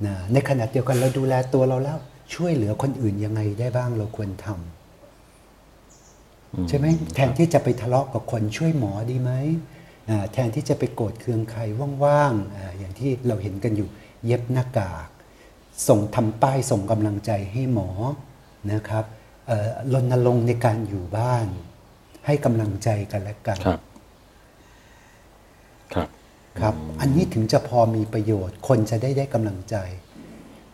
[0.05, 1.97] นะในขณะเดียวกันเราดูแลตัวเราแล้ว
[2.35, 4.80] ช่วยเหลือคนอื่นยังไงได้บ้างเราควรทำ
[6.69, 6.85] ใช่ไหม
[7.15, 9.31] แทนที่จะไปทะเลาะกับคนช่วยหมอดีไหม
[10.09, 11.61] อ่าแทนที่จะไปโกรธเคืองใคร
[12.03, 13.89] ว่างๆอาอย่างที่เราเห็นกันอยู่
[14.25, 15.07] เย็บหน้ากาก
[15.87, 17.89] ส่งทำป้ายส่งกำลังใจให้หมอ
[18.73, 19.05] นะครับ
[19.47, 21.47] เอ่อรณรงค์ในการอยู่บ้าน
[22.25, 23.79] ให้กำลังใจกันและกันครับ
[25.93, 26.09] ครับ
[26.59, 29.75] ครับ อันนี้ถึงจะพอมีประโยชน์ คนจะได้ได้กำลังใจ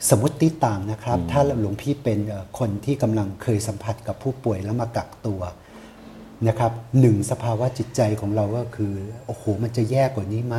[0.09, 0.35] สมมติ
[0.65, 5.41] ต่างนะครับ ถ้าหลวงพี่เป็นเอ่อคนที่กำลังเคยสัมผัสกับผู้ป่วยแล้วมากักตัว
[6.47, 8.93] นะครับหนึ่งสภาวะจิตใจของเราก็คือ
[9.25, 10.57] โอ้โหมันจะแย่กว่านี้ไหม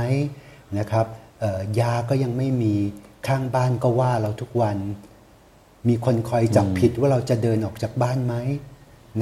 [0.78, 1.06] นะครับ
[1.40, 2.74] เอ่อยาก็ยังไม่มี
[3.26, 4.78] ข้างบ้านก็ว่าเราทุกวัน
[5.88, 8.34] มีคนคอยจับผิดว่าเราจะเดินออกจากบ้านไหม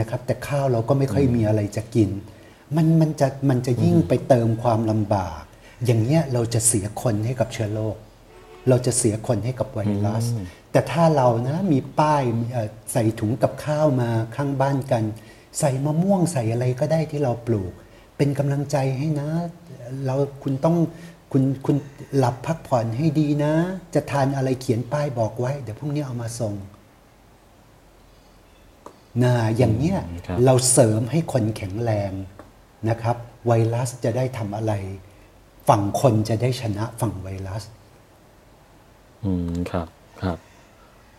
[0.00, 2.10] นะครับ แต่ข้าวเราก็ไม่ค่อยมีอะไรจะกิน
[2.76, 5.42] มันมันจะมันจะยิ่งไปเติมความลำบาก
[5.86, 7.96] อย่างเงี้ยเราจะเสียคนให้กับเชื้อโรค
[8.68, 10.24] เราจะเสียคนให้กับไวรัส
[10.72, 15.04] แต่ถ้าเรานะมีป้ายเอ่อใส่ถุงกับข้าวมาข้างบ้านกัน
[15.58, 17.72] ใส่มะม่วงใส่อะไรก็ได้ที่เราปลูก
[18.16, 19.28] เป็นกำลังใจให้นะ
[20.06, 20.76] เราคุณต้อง
[21.32, 21.76] คุณคุณ
[22.16, 23.52] หลับพักผ่อนให้ดีนะ
[23.94, 26.54] จะทานอะไรเขียนป้ายบอกไว้ เดี๋ยวพรุ่งนี้เอามาส่ง
[29.22, 32.12] นะอย่างเนี้ยครับเราเสริมให้คนแข็งแรง
[32.88, 33.16] นะครับ
[33.46, 34.72] ไวรัสจะได้ทำอะไร
[35.68, 37.62] ฝั่งคนจะได้ชนะฝั่งไวรัส
[39.24, 39.88] อืมครับ
[40.22, 40.38] ครับ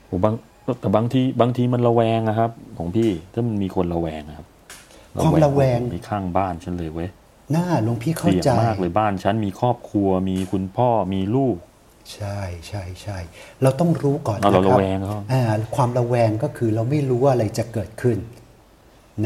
[0.06, 0.36] โหบาง
[0.80, 4.48] แต่บางทีบางทีมันระแวงนะครับ ของพี่ถ้ามันมีคนระแวงนะครับ
[5.24, 7.10] ความระแวงมีข้างบ้านฉันเลยเว้ย
[7.52, 11.56] หน้าหลวงพี่เข้าเสี่ยงใจมากเลยบ้านฉันมีครอบครัวมีคุณพ่อมีลูก
[12.14, 13.18] ใช่ใช่ใช่
[13.62, 15.42] เราต้องรู้ก่อนเอาเรานะครับระแวงเขาอ่า
[15.76, 18.18] ความระแวงก็คือเราไม่รู้ว่าอะไรจะเกิดขึ้น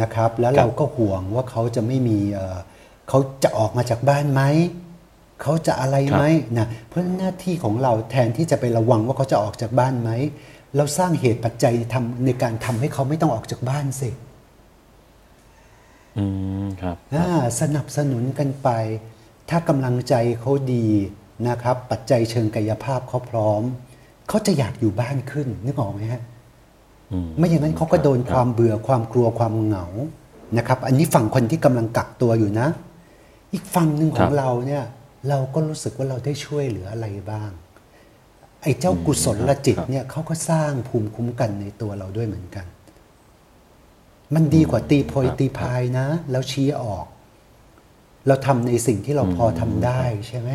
[0.02, 2.58] นะครับ แล้วเราก็ห่วงว่าเขาจะไม่มีเอ่อ
[3.10, 4.42] เขาจะออกมาจากบ้านไหม
[5.42, 6.24] เขาจะอะไรไหม
[6.58, 10.12] นะเพราะฉะนั้นหน้าที่ของเราแทนที่จะไประวังว่าเขาจะออกจากบ้านไหม
[10.78, 14.10] เราสร้างเหตุปัจจัยทำในการทำให้เขาไม่ต้องออกจากบ้านสิ
[16.18, 16.26] อื
[16.64, 17.28] มครับอ่า
[17.62, 18.70] สนับสนุนกันไป
[19.50, 20.88] ถ้ากำลังใจเขาดี
[21.48, 23.64] นะครับ ปัจจัยเชิงกายภาพเขาพร้อม
[24.28, 26.22] เขาจะอยากอยู่บ้านขึ้นนึกออกไหมฮะ
[27.12, 29.86] อืมไม่อย่างนั้นเขาก็โดนครับความเบื่อความกลัวความเหงา
[30.58, 32.68] นะครับ อันนี้ฝั่งคนที่กำลังกักตัวอยู่นะ
[33.54, 34.84] อีกฝั่งหนึ่งของเราเนี่ย
[35.30, 37.52] เราก็รู้สึกว่าเราได้ช่วยเหลืออะไรบ้าง
[38.62, 42.66] ไอ้เจ้ากุศลจิตเนี่ยเขาก็สร้างภูมิคุ้มกันในตัวเราด้วยเหมือนกัน
[44.34, 47.06] มันดีกว่าตีโพยตีพายนะ แล้วชี้ออก
[48.28, 50.50] เราทำในสิ่งที่เราพอทำได้ใช่ไหม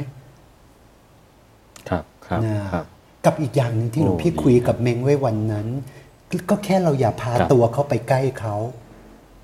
[1.89, 2.85] ครับครับนะครับ
[3.25, 5.67] กับอีกอย่างหนึ่งที่หลวงพี่โอ้ดีคุยกับเมงไว้วันนั้น
[6.51, 8.55] ก็แค่เราอย่าพาครับตัวเขาไปใกล้เขา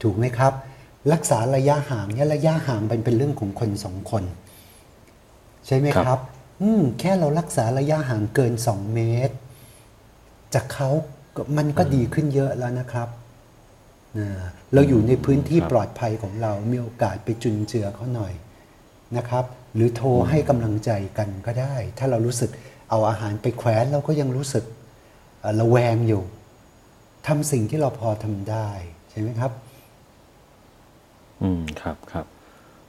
[0.03, 0.53] ถูกไหมครับ
[1.12, 4.25] รักษาระยะห่างเนี่ยระยะห่างมันเป็นเรื่องของคนสองคน
[5.66, 6.18] ใช่ไหมครับ
[6.62, 9.35] อืมแค่เรารักษาระยะห่างเกินสองเมตร
[10.55, 10.90] จากเขา
[11.37, 13.09] ก็มันก็ดีขึ้นเยอะแล้วนะครับ
[14.18, 14.29] นะ
[14.72, 18.33] เราอยู่ในพื้นที่ครับปลอดภัยของเรา มีโอกาสไปจุนเจือเขาหน่อย
[19.16, 19.44] นะครับ
[19.75, 22.51] หรือโทรให้กำลังใจกันก็ได้ ถ้าเรารู้สึก
[22.90, 24.64] เอาอาหารไปแขวนเราก็ยังรู้สึก
[25.40, 26.22] เอ่อระแวงอยู่
[27.27, 28.68] ทำสิ่งที่เราพอทำได้
[29.11, 29.53] ใช่ไหมครับ
[31.42, 32.27] อืมครับครับ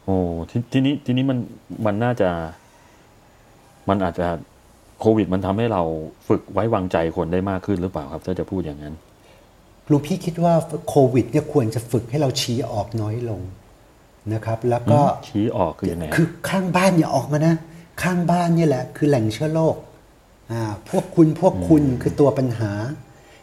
[0.04, 0.16] โอ้
[0.50, 1.38] ททีนี้ทีนี้มัน
[1.86, 2.30] มันน่าจะ
[3.90, 4.28] มันอาจจะ
[5.00, 5.84] โควิด มันทำให้เรา
[6.28, 8.94] ฝึกไว้วางใจคนได้มากขึ้นหรือเปล่าครับ ถ้าจะพูดอย่างนั้น
[9.88, 10.54] หลวงพี่คิดว่า
[10.90, 13.42] โควิดเนี่ยควรจะฝึกให้เราชี้ออกน้อยลง
[14.34, 17.56] นะครับ แล้วก็ชี้ออกคือยังไงคือข้างบ้านอย่าออกมานะ
[18.04, 19.76] ข้างบ้านนี่แหละ คือแหล่งเชื้อโรค
[20.52, 22.72] อ่าพวกคุณพวกคุณคือตัวปัญหา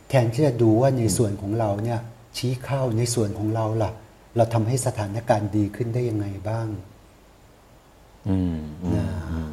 [0.08, 2.00] แทนที่จะดูว่าในส่วนของเราเนี่ย
[2.36, 3.90] ชี้เข้าในส่วนของเราล่ะ
[4.36, 6.66] เราทำให้สถานการณ์ดีขึ้นได้ยังไงบ้าง
[8.28, 9.50] อืมอืมนะเอ่อ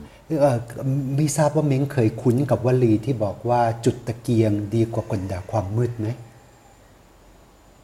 [1.15, 6.07] ไม่ทราบว่าเม้งเคยคุ้นกับวลีที่บอกว่าจุดตะเกียงดีกว่ากลด่าความมืดไหม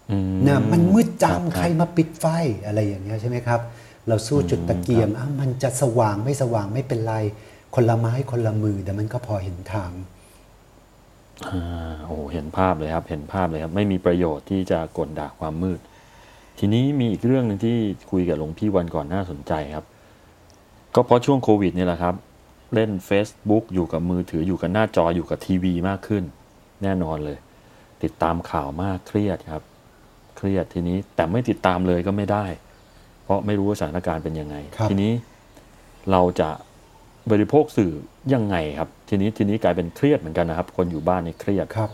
[0.09, 2.25] อืมนะมันมืดจังบใครมาปิดไฟ
[2.65, 3.59] อะไรอย่างเงี้ยใช่ไหมครับ
[4.07, 7.15] เราสู้จุดตะเกียงอ้าวมันจะสว่างไม่สว่างไม่เป็นไร
[7.75, 9.91] คนละไม้คนละมือแต่มันก็พอเห็นทาง
[11.47, 15.79] อ่าโอ้โหเห็นภาพเลยครับ เห็นภาพเลยครับ ไม่มีประโยชน์ที่จะกลด่าความมืด
[16.59, 17.75] ทีนี้มีอีกเรื่องหนึ่งที่
[18.11, 19.85] คุยกับหลวงพี่วันก่อนน่าสนใจครับ
[20.95, 22.15] ก็เพราะช่วงโควิดนี่แหละครับ
[22.73, 26.23] เล่น Facebook อยู่กับมือถืออยู่กับหน้าจออยู่กับทีวีมากขึ้น
[26.83, 27.37] แน่นอนเลย
[28.03, 29.63] ติดตามข่าวมากเครียดครับ
[30.37, 32.45] เครียดทีนี้แต่ไม่ติดตามเลยก็ไม่ได้
[33.23, 35.11] เพราะไม่รู้ว่าสถานการณ์เป็นยังไงครับทีนี้
[36.11, 36.49] เราจะ
[37.31, 37.91] บริโภคสื่อ
[38.33, 41.89] ยังไงครับ ทีนี้ทีนี้กลายเป็นเครียดเหมือนกันนะครับ คนอยู่บ้านนี่เครียดครับ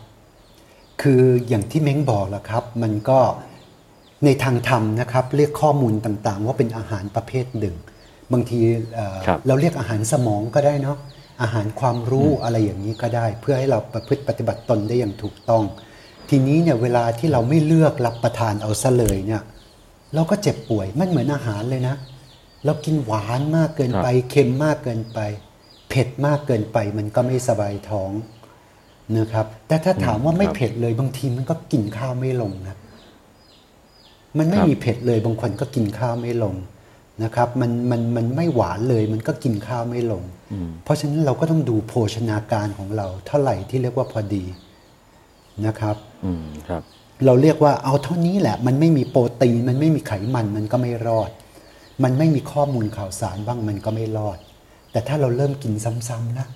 [1.01, 3.19] คืออย่างที่เม้งบอกแหละครับ มันก็
[4.25, 7.75] ในทางธรรมนะครับ เรียกข้อมูลต่างๆ ว่าเป็นอาหารประเภทหนึ่ง
[8.33, 8.59] บางที
[8.95, 10.97] เอ่อครับเราเรียกอาหารสมองก็ได้เนาะ
[11.41, 15.63] อาหารความรู้อะไรอย่างนี้ก็ได้ เพื่อให้เราประพฤติปฏิบัติตนได้อย่างถูกต้อง
[16.29, 19.43] ทีนี้เนี่ยเวลาที่เราไม่เลือกรับประทานเอาซะเลยเนี่ย
[20.15, 21.95] เราก็เจ็บป่วยมันเหมือนอาหารเลยนะ
[22.65, 25.19] เรากินหวานมากเกินไปเค็มมากเกินไป
[25.89, 28.11] เผ็ดมากเกินไปมันก็ไม่สบายท้อง
[29.17, 32.77] นะครับ แต่ถ้าถามว่าไม่ครับเผ็ดเลยบางทีมันก็กินข้าวไม่ลงนะ
[34.37, 36.55] มันไม่ครับมีเผ็ดเลยบางคนก็กินข้าวไม่ลง
[37.23, 40.23] นะครับมันมันมันไม่หวานเลยมันก็กินข้าวไม่ลง
[40.83, 44.45] เพราะฉะนั้นเราก็ต้องดูโภชนาการของเรา เท่าไหร่ที่เรียกว่าพอดี
[45.65, 46.83] นะครับอืมครับ
[47.25, 51.31] เราเรียกว่าเอาเท่านี้แหละ มันไม่มีโปรตีนมันไม่มีไขมันมันก็ไม่รอด
[52.03, 54.37] มันไม่มีข้อมูลข่าวสารบ้างมันก็ไม่รอด
[54.91, 55.73] แต่ถ้าเราเริ่มกิน
[56.07, 56.47] ซ้ำๆนะ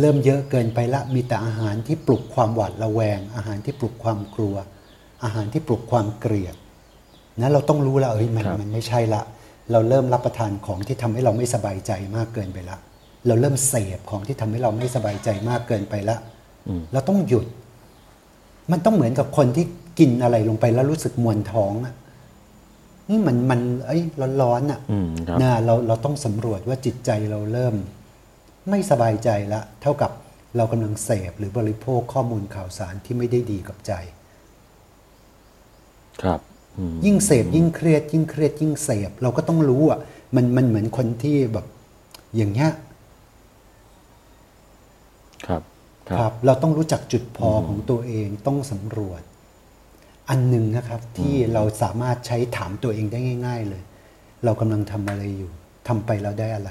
[0.00, 4.54] เริ่มเยอะเกินไปละมีแต่อาหารที่ปลุกความหวาดระแวง อาหารที่ปลุกความกลัว
[5.24, 6.56] อาหารที่ปลุกความเกลียด
[7.40, 9.22] นะเราต้องรู้แล้วเอ้ยมันครับมันไม่ใช่ละ
[9.72, 12.76] เราเริ่มรับประทานของที่ทำให้เราไม่สบายใจมากเกินไปละ
[13.26, 16.16] เราเริ่มเสพของที่ทำให้เราไม่สบายใจมากเกินไปละ
[16.92, 17.46] เราต้องหยุด
[18.72, 19.64] มันต้องเหมือนกับคนที่
[19.98, 21.94] กินอะไรลงไปแล้วรู้สึกมวนท้องอะ
[23.10, 24.02] นี่มันมันเอ้ย
[24.42, 27.74] ร้อนๆอะอืมครับนะเราเราต้องสำรวจว่าจิตใจเราเริ่ม
[28.70, 30.10] ไม่สบายใจละ เท่ากับ
[30.56, 33.92] เรากำลังเสพหรือบริโภคข้อมูลข่าวสารที่ไม่ได้ดีกับใจ
[36.22, 36.51] ครับอืม
[37.04, 39.98] ยิ่งเสพยิ่งเครียด ยิ่งเครียด ยิ่งเสพเราก็ต้องรู้อะ
[40.36, 41.66] มันมันเหมือนคนที่แบบ
[42.36, 42.70] อย่างเงี้ย
[45.46, 45.62] ครับ
[46.10, 49.22] คครัรับบเราต้องรู้จักจุดพออของตัวเองต้องสำรวจ
[50.28, 53.82] อันหนึ่งนะครับที่เราสามารถใช้ถามตัวเองได้ง่าย ๆ เลย
[54.44, 55.50] เรากำลังทำอะไรอยู่
[55.88, 56.70] ทำไปแล้วได้อะไร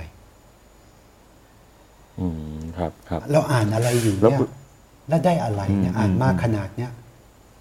[2.20, 4.50] อืมครับครับ เราอ่านอะไรอยู่แล้วเนี่ย
[5.10, 6.92] แล้วได้อะไรเนี่ยอืมอ่านมากขนาดเนี้ย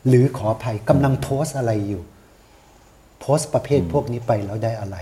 [0.09, 2.03] หรือขออภัยกำลังโพสต์อะไรอยู่
[3.21, 4.97] โพสต์ประเภทพวกนี้ไปแล้วได้อะไร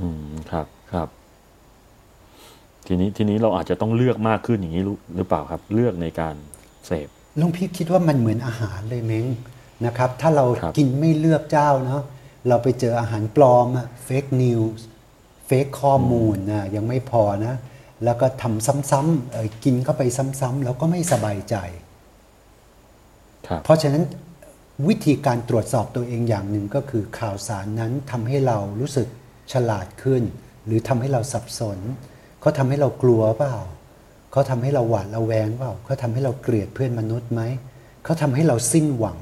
[0.00, 1.08] อืมครับครับ
[2.86, 6.34] ทีนี้ทีนี้เราอาจจะต้องเลือกมากขึ้นอย่างนี้รู้หรือเปล่าครับ เลือกในการ
[6.86, 7.08] เสพ
[7.40, 9.26] ลุงพี่คิดว่ามันเหมือนอาหารเลยเม้ง
[9.86, 12.02] นะครับ ถ้าเราครับกินไม่เลือกเจ้าเนาะ
[12.48, 17.54] เราไปเจออาหารปลอมอะ fake news fake ข้อมูลนะยังไม่พอนะ
[18.04, 20.02] แล้วก็ทำซ้ำๆเอ่อกินเข้าไป
[20.40, 21.56] ซ้ำๆแล้วก็ไม่สบายใจ
[23.48, 24.04] ครับเพราะฉะนั้น
[24.88, 29.08] วิธีการตรวจสอบตัวเองอย่างหนึ่งก็คือข่าวสารนั้นทำให้เรารู้สึก
[29.52, 30.22] ฉลาดขึ้น
[30.66, 31.78] หรือทำให้เราสับสน
[32.40, 33.56] เขาทำให้เรากลัวเปล่า
[34.32, 37.42] เขาทำให้เราหวาดระแวงเปล่าเขาทำให้เราเกลียดเพื่อนมนุษย์ไหม
[38.04, 39.18] เขาทำให้เราสิ้นหวัง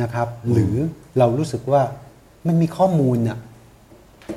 [0.00, 0.74] นะครับ หรือ
[1.18, 1.82] เรารู้สึกว่า
[2.46, 3.38] มันมีข้อมูลน่ะ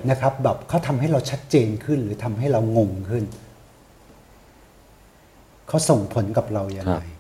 [0.10, 3.24] นะครับแบบเขาทำให้เราชัดเจนขึ้น หรือทำให้เรางงขึ้น
[5.68, 7.19] เขาส่งผลกับเราอย่างครัไรบอืม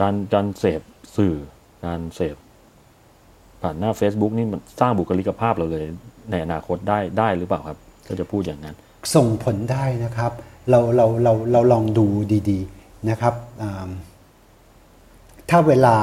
[0.00, 0.80] การการเสพ
[1.16, 1.34] สื่อ
[1.84, 2.36] การเสพ
[3.62, 5.84] ผ่านหน้า Facebook นี่มันสร้างบุคลิกภาพเราเลย
[6.30, 8.76] ในอนาคตได้ได้หรือเปล่าครับ ก็จะพูดอย่างนั้น
[9.14, 10.32] ส่งผลได้นะครับ
[10.70, 12.06] เราเราเราเราลองดู
[12.50, 13.34] ดีๆนะครับ
[15.50, 15.96] ถ้าเวลา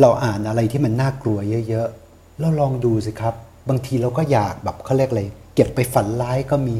[0.00, 1.38] เราอ่านอะไรที่มันน่ากลัว
[1.68, 3.34] เยอะๆเราลองดูสิครับ
[3.68, 5.22] บางทีเราก็อยากแบบเขาเรียกอะไร
[5.54, 6.76] เก็บไปฝันร้ายก็มี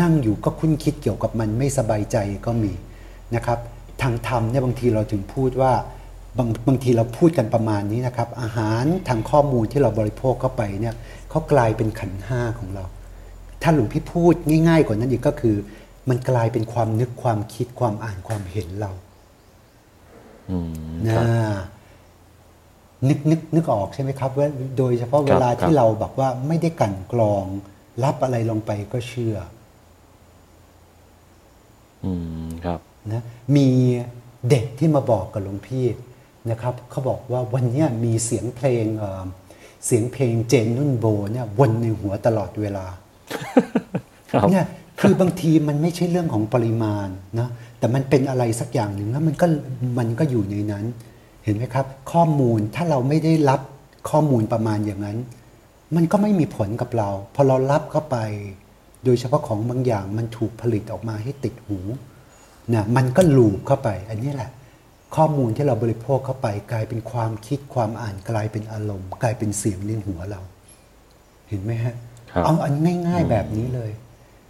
[0.00, 2.72] นั่งอยู่ก็คุ้นคิดเกี่ยวกับมันไม่สบายใจก็มี
[3.34, 3.58] นะครับ
[4.02, 5.72] ทางธรรมเนี่ยบางทีเราถึงพูดว่า
[6.38, 10.94] บางบางทีเราพูดกันประมาณนี้นะครับ อาหารทางข้อมูลที่เราบริโภคเข้าไปเนี่ย
[11.30, 12.84] เขากลายเป็นขันธ์ห้าของเรา
[13.62, 14.34] ถ้าหลวงพี่พูด
[14.68, 15.56] ง่ายๆกว่านั้นอีกก็คือ
[16.08, 18.90] มันกลายเป็นความนึกความคิดความอ่านความเห็นเรา
[20.50, 20.68] อืม
[21.06, 21.26] นะครับ
[23.08, 27.44] นึกนึกนึกออกใช่ไหมครับว่าโดยเฉพาะเวลาครับที่เราแบบว่าไม่ได้กลั่นกรอง
[28.04, 29.36] รับอะไรลงไปก็เชื่อ
[32.04, 32.12] อื
[32.46, 32.80] มครับ
[33.12, 33.22] นะ
[33.56, 33.68] มี
[34.50, 35.86] เด็กที่มาบอกกับหลวงพี่
[36.50, 39.24] นะครับเขาบอกว่าวันเนี้ยมีเสียงเพลงเอ่อ
[39.86, 42.86] เสียงเพลงเจนนุ่นโบเนี่ยวนในหัวตลอดเวลา
[44.32, 44.64] ครับเนี่ย
[45.00, 47.08] คือบางทีมันไม่ใช่เรื่องของปริมาณ
[47.40, 49.46] นะแต่มันเป็นอะไรสักอย่างหนึ่งแล้วมันก็
[49.98, 50.84] มันก็อยู่ในนั้น
[51.44, 53.60] เห็นไหมครับ ข้อมูลถ้าเราไม่ได้รับ
[54.10, 55.18] ข้อมูลประมาณอย่างนั้น
[55.96, 58.16] มันก็ไม่มีผลกับเรา พอเรารับเข้าไป
[59.04, 61.78] โดยเฉพาะของบางอย่างมันถูกผลิตออกมาให้ติดหู
[62.72, 64.50] นะมันก็ลูบเข้าไป อันนี้แหละ
[65.16, 70.40] ข้อมูลที่เราบริโภคเข้าไป กลายเป็นความคิดความอ่านกลายเป็นอารมณ์ กลายเป็นเสียงในหัวเรา
[71.48, 71.94] เห็นไหมฮะ
[72.30, 72.74] ครับเอาอัน
[73.06, 73.90] ง่าย ๆแบบนี้เลย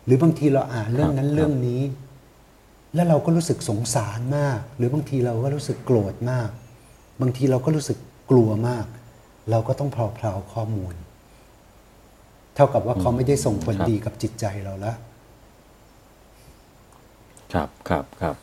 [0.04, 1.82] หรือบางทีเราอ่านเรื่องนั้นครับเรื่องนี้
[2.94, 6.48] แล้วเราก็รู้สึกสงสารมาก หรือบางทีเราก็รู้สึกโกรธมาก
[7.20, 7.98] บางทีเราก็รู้สึก
[8.30, 8.86] กลัวมาก
[9.50, 10.94] เราก็ต้องเพลาๆข้อมูล
[12.54, 14.96] เท่ากับว่าเขาไม่ได้ส่งผลครับดีกับจิตใจเราแล้ว
[17.54, 18.36] ครับครับครับ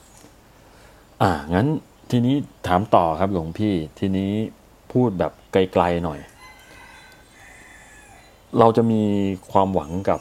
[1.22, 1.68] อ่างั้น
[2.12, 2.36] ทีนี้
[2.68, 4.32] ถามต่อครับหลวงพี่ทีนี้
[4.92, 6.20] พูดแบบไกลๆหน่อย
[8.60, 9.02] เราจะมี
[9.52, 10.20] ความหวังกับ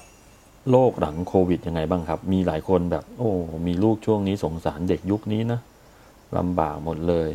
[0.70, 3.30] โลกหลังโควิดยังไงบ้างครับ มีหลายคนแบบ โอ้
[3.66, 5.60] มีลูกช่วงนี้สงสารเด็กยุคนี้นะ
[6.36, 7.30] ลำบากหมดเลย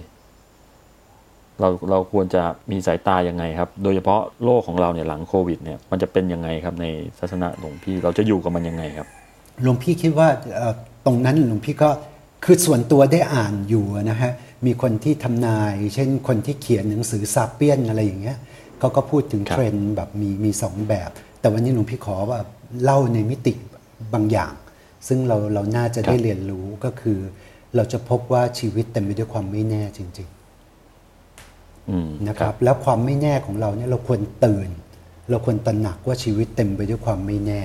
[1.60, 6.86] เราเราควรจะมีสายตายังไงครับ โดยเฉพาะโลกของเราเนี่ยหลังโควิดเนี่ยมันจะเป็นยังไงครับใน
[7.20, 9.08] ศาสนาหลวงพี่เราจะอยู่กับมันยังไงครับ
[9.62, 10.28] หลวงพี่คิดว่า
[11.06, 11.90] ตรงนั้นหลวงพี่ก็
[12.44, 14.32] คือส่วนตัวได้อ่านอยู่นะฮะ
[14.66, 18.38] มีคนที่ทำนาย เช่นคนที่เขียนหนังสือซาเปียนอะไรอย่างเงี้ย
[18.80, 21.10] เขาก็พูดถึงครับเทรนด์แบบมีมีสองแบบ
[21.40, 22.40] แต่วันนี้หลวงพี่ขอว่า
[22.84, 23.54] เล่าในมิติ
[24.14, 24.54] บางอย่าง
[25.08, 27.20] ซึ่งเราเราน่าจะได้เรียนรู้ก็คือ
[27.76, 34.70] เราจะพบว่าชีวิตเต็มไปด้วยความไม่แน่จริงๆอืมนะครับ แล้วความไม่แน่ของเราเนี่ยเราควรตื่น
[35.30, 37.62] เราควรตระหนักว่าชีวิตเต็มไปด้วยความไม่แน่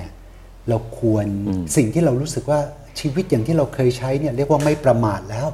[0.69, 2.59] เราควรอืมสิ่งที่เรารู้สึกว่า
[2.99, 5.47] ชีวิตอย่างที่เราเคยใช้เนี่ยเรียกว่าไม่ประมาทแล้ว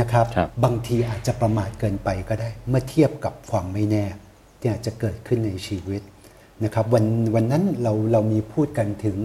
[0.00, 4.04] นะครับครับบางทีอาจจะประมาทเกินไปก็ได้ เมื่อเทียบกับความไม่แน่
[4.58, 6.02] ที่อาจจะเกิดขึ้นในชีวิต
[6.64, 9.18] นะครับวันวันนั้นเราเรามีพูดกันถึง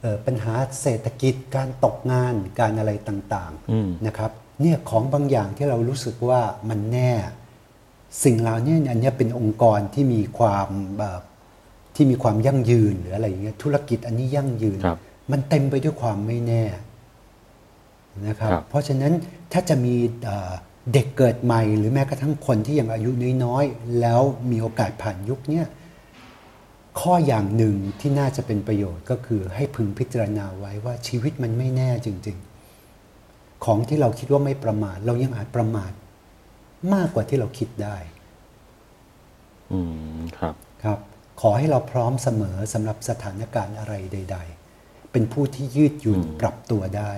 [0.00, 7.12] เอ่อปัญหาเศรษฐกิจการตกงานการอะไรต่างอืมๆนะครับเนี่ยของบางอย่างที่เรารู้สึกว่ามันแน่
[8.24, 11.22] สิ่งเหล่านี้อันเนี้ยเป็นองค์กรที่มีความแบบ
[11.94, 14.98] ที่มีความยั่งยืนหรืออะไรอย่างเงี้ยธุรกิจอันนี้ยั่งยืนครับ
[15.32, 16.64] มันเต็มไปด้วยความไม่แน่
[18.26, 19.12] นะครับครับเพราะฉะนั้น
[19.52, 20.52] ถ้าจะมีเอ่อ
[20.92, 23.10] เด็กเกิดใหม่หรือแม้กระทั่งคนที่ยังอายุ
[23.44, 25.66] น้อยๆ แล้วมีโอกาสผ่านยุคเนี้ย
[27.00, 32.38] ข้ออย่างหนึ่งที่น่าจะเป็นประโยชน์ก็คือให้พึงพิจารณาไว้ว่าชีวิตมันไม่แน่จริง
[33.00, 35.92] ๆ ของที่เราคิดว่าไม่ประมาท เรายังอาจประมาท
[36.94, 37.96] มากกว่าที่เราคิดได้
[39.72, 39.80] อื
[40.16, 40.98] มครับ ครับ
[41.40, 44.59] ขอให้เราพร้อมเสมอสำหรับสถานการณ์อะไรใด ๆ
[45.12, 47.12] เป็นผู้ที่ยืดหยุ่นอืมปรับตัวได้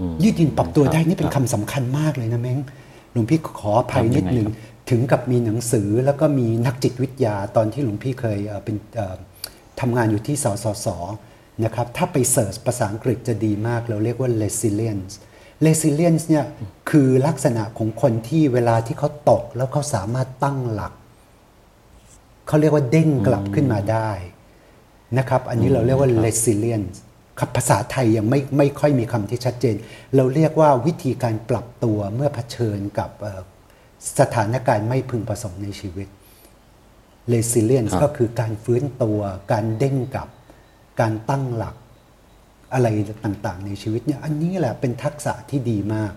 [0.00, 2.58] อืมยืดหยุ่นปรับตัวได้นี่เป็นครับคำสำคัญมากเลยนะเม้ง
[3.12, 9.16] หลวงพี่ขออภัยครับนิดนึงยังไงครับถึงกับมีหนังสือแล้วก็มีนักจิตวิทยาตอนที่หลวงพี่เคยเอ่อเป็นเอ่อ
[9.80, 10.86] ทำงานอยู่ที่สสส
[11.64, 15.12] นะครับถ้าไปเสิร์ชภาษาอังกฤษจะดีมาก เราเรียกว่า resilience
[15.66, 16.44] resilience เนี่ย
[16.90, 20.92] คือลักษณะของคนที่เวลาที่เขาตกแล้วเขาสามารถตั้งหลัก
[22.46, 24.10] เขาเรียกว่าเด้งกลับขึ้นมาได้
[25.16, 26.96] นะครับ อันนี้เราเรียกว่า resilience
[27.38, 29.74] ครับภาษาไทยยังไม่ไม่ค่อยมีคำที่ชัดเจน
[30.16, 33.42] เราเรียกว่าวิธีการปรับตัวเมื่อเผชิญกับเอ่อ
[34.20, 36.08] สถานการณ์ไม่พึงประสงค์ในชีวิต
[37.32, 39.20] resilience ครับก็คือการฟื้นตัว
[39.52, 40.28] การเด้งกลับ
[41.00, 41.74] การตั้งหลัก
[42.72, 42.86] อะไร
[43.24, 46.12] ต่างๆ ในชีวิตเนี่ยอันนี้แหละเป็นทักษะที่ดีมาก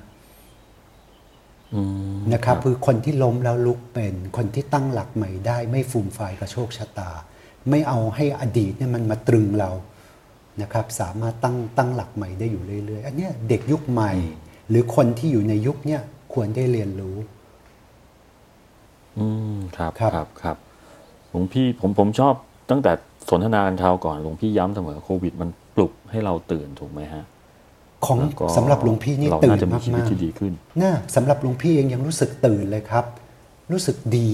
[1.74, 1.82] อื
[2.14, 7.12] มนะครับคือคนที่ล้มแล้วลุกเป็น คนที่ตั้งหลักใหม่ได้ไม่ฟูมฟายกับโชคชะตา
[7.70, 9.72] ไม่เอาให้อดีตเนี่ยมันมาตรึงเรา
[10.62, 14.14] นะครับสามารถตั้งตั้งหลักใหม่ได้อยู่เรื่อยๆ อันเนี้ยเด็กยุคใหม่
[14.70, 16.02] หรือคนที่อยู่ในยุคเนี้ย
[16.34, 17.18] ควรได้เรียนรู้
[19.18, 20.58] อืมครับครับครับครับ
[21.30, 22.34] หลวงพี่ผมผมชอบ
[22.72, 22.92] ตั้งแต่
[23.30, 27.24] สนทนากันคราวก่อนหลวงพี่ย้ำเสมอโควิด มันปลุกให้เราตื่นถูกไหมฮะ
[28.06, 33.06] ของแล้วก็สำหรับหลวงพี่นี่เราตื่น่านจะมีมากชีวิตๆที่ดีขึ้นน่าสำหรับหลวงพี่เองยังรู้สึกตื่นเลยครับ
[33.72, 34.30] รู้สึกดี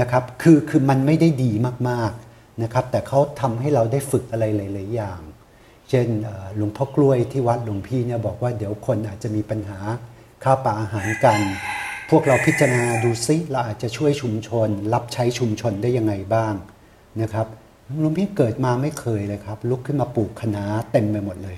[0.00, 1.50] นะครับ คือคือมันไม่ได้ดี
[1.88, 5.20] มากๆ นะครับแต่เขาทำให้เราได้ฝึกอะไรหลาย ๆ อย่าง
[5.90, 6.08] เช่น
[6.56, 9.78] หลวงพ่อกล้วยที่วัดหลวงพี่เนี่ยบอกว่าเดี๋ยวคนอาจจะมีปัญหา
[10.44, 11.40] ข้าวปลาอาหารกัน
[12.10, 16.54] พวกเราพิจารณาดูซิเราอาจจะช่วยชุมชน รับใช้ชุมชนได้ยังไงบ้าง
[17.22, 17.46] นะครับ
[18.00, 21.56] หลวงพี่เกิดมาไม่เคยเลยครับ ลุกขึ้นมาปลูกคะน้าเต็มไปหมดเลย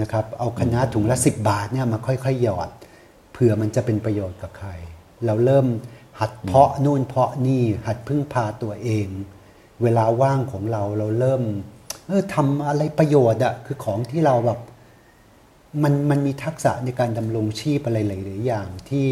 [0.00, 2.68] นะครับเอาคณะถุงละ10 บาทเนี่ยมาค่อย ๆ หยอด
[3.32, 4.70] เผื่อมันจะเป็นประโยชน์กับใคร
[5.26, 5.66] เราเริ่ม
[6.20, 9.08] หัดเพาะนู่นเพาะนี่หัดพึ่งพาตัวเอง
[9.82, 11.42] เวลาว่างของเราเราเริ่ม
[12.06, 14.60] เออทำอะไรประโยชน์อะคือของที่เราแบบ
[15.82, 19.06] มันมันมีทักษะในการดำรงชีพอะไรหลายๆอย่างที่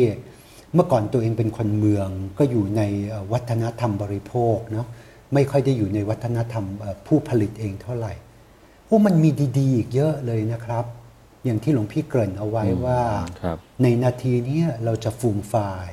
[0.74, 2.08] เมื่อก่อนตัวเองเป็นคนเมือง
[2.38, 4.86] ก็อยู่ในเอ่อวัฒนธรรมบริโภคเนาะ
[5.34, 8.12] ไม่ค่อยได้อยู่ในวัฒนธรรมเอ่อผู้ผลิตเองเท่าไหร่
[8.86, 10.84] โอ้มันมีดี ๆ อีกเยอะเลยนะครับ
[11.44, 13.02] อย่างที่หลวงพี่เกริ่นเอาไว้ว่า
[13.42, 15.90] ครับในนาทีเนี้ยเราจะฟูมฟาย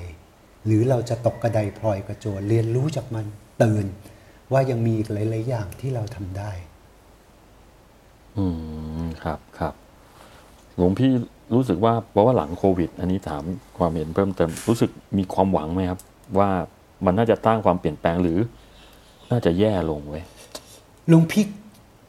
[0.65, 3.26] หรือเราจะตกกระไดพลอยกระโจนเรียนรู้จากมัน
[3.63, 3.86] ตื่น
[4.55, 6.51] ว่ายังมีอีกหลาย ๆ อย่างที่เราทำได้
[8.37, 8.45] อื
[9.03, 9.73] มครับครับ
[10.75, 11.11] หลวงพี่
[11.53, 13.43] รู้สึกว่าเพราะว่าหลังโควิด อันนี้ถาม
[13.77, 15.99] ความเห็นเพิ่มเติม รู้สึกมีความหวังไหมครับ
[16.39, 16.49] ว่า
[17.05, 18.39] มันน่าจะตั้งความเปลี่ยนแปลงหรือ
[19.31, 20.23] น่าจะแย่ลงเว้ย
[21.09, 21.45] หลวงพี่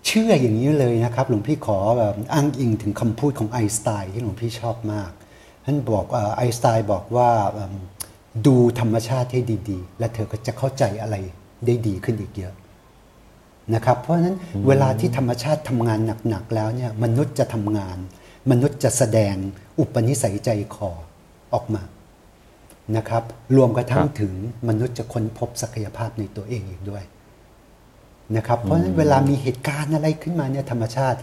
[0.06, 5.10] เชื่ออย่างนี้เลยนะครับ หลวงพี่ขอแบบอ้างอิงถึงคำพูดของไอน์สไตน์ที่หลวงพี่ชอบมาก
[5.64, 7.74] ท่านบอกเอ่อไอน์สไตน์บอกว่าเอิ่ม
[8.46, 9.40] ดูธรรมชาติให้
[9.70, 11.16] ดี ๆ และเธอก็จะเข้าใจอะไร
[11.64, 12.54] ได้ดีขึ้นอีกเยอะ
[13.74, 14.36] นะครับเพราะฉะนั้น
[14.68, 15.98] เวลาที่ธรรมชาติทำงาน
[16.28, 17.98] หนักๆแล้วเนี่ยมนุษย์จะทำงาน
[18.50, 19.34] มนุษย์จะแสดง
[19.78, 20.90] อุปนิสัยใจคอ
[21.54, 21.82] ออกมา
[22.96, 23.22] นะครับ
[23.56, 24.32] รวมกระทั่งครับถึง
[24.68, 27.04] มนุษย์จะค้นพบศักยภาพในตัวเองอีกด้วย
[28.36, 31.18] นะครับเพราะฉะนั้นเวลามีเหตุการณ์อะไรขึ้นมาเนี่ยธรรมชาติ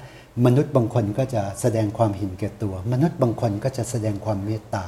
[0.46, 4.86] มนุษย์บางคนก็จะแสดงความเห็นแก่ตัว มนุษย์บางคนก็จะแสดงความเมตตา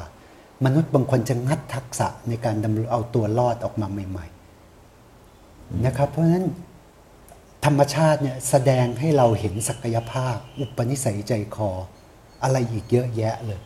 [0.65, 4.34] มนุษย์บางคนจะงัดทักษะในการดำรงเอาตัวรอดออกมาใหม่ๆ
[5.85, 6.45] นะครับ เพราะฉะนั้น
[7.65, 11.69] ธรรมชาติเนี่ยแสดงให้เราเห็นศักยภาพ อุปนิสัยใจคอ
[12.43, 13.59] อะไรอีกเยอะแยะเลย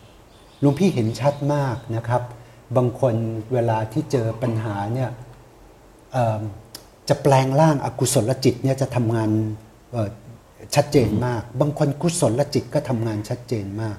[0.59, 2.21] หลวงพี่เห็นชัดมากนะครับ
[2.77, 3.15] บางคน
[3.53, 5.09] เวลาที่เจอปัญหาเนี่ย
[7.09, 9.29] จะแปลงร่างอากุศลจิตเนี่ยจะทำงาน
[10.75, 13.97] ชัดเจนมาก บางคนกุศลจิตก็ทำงานชัดเจนมาก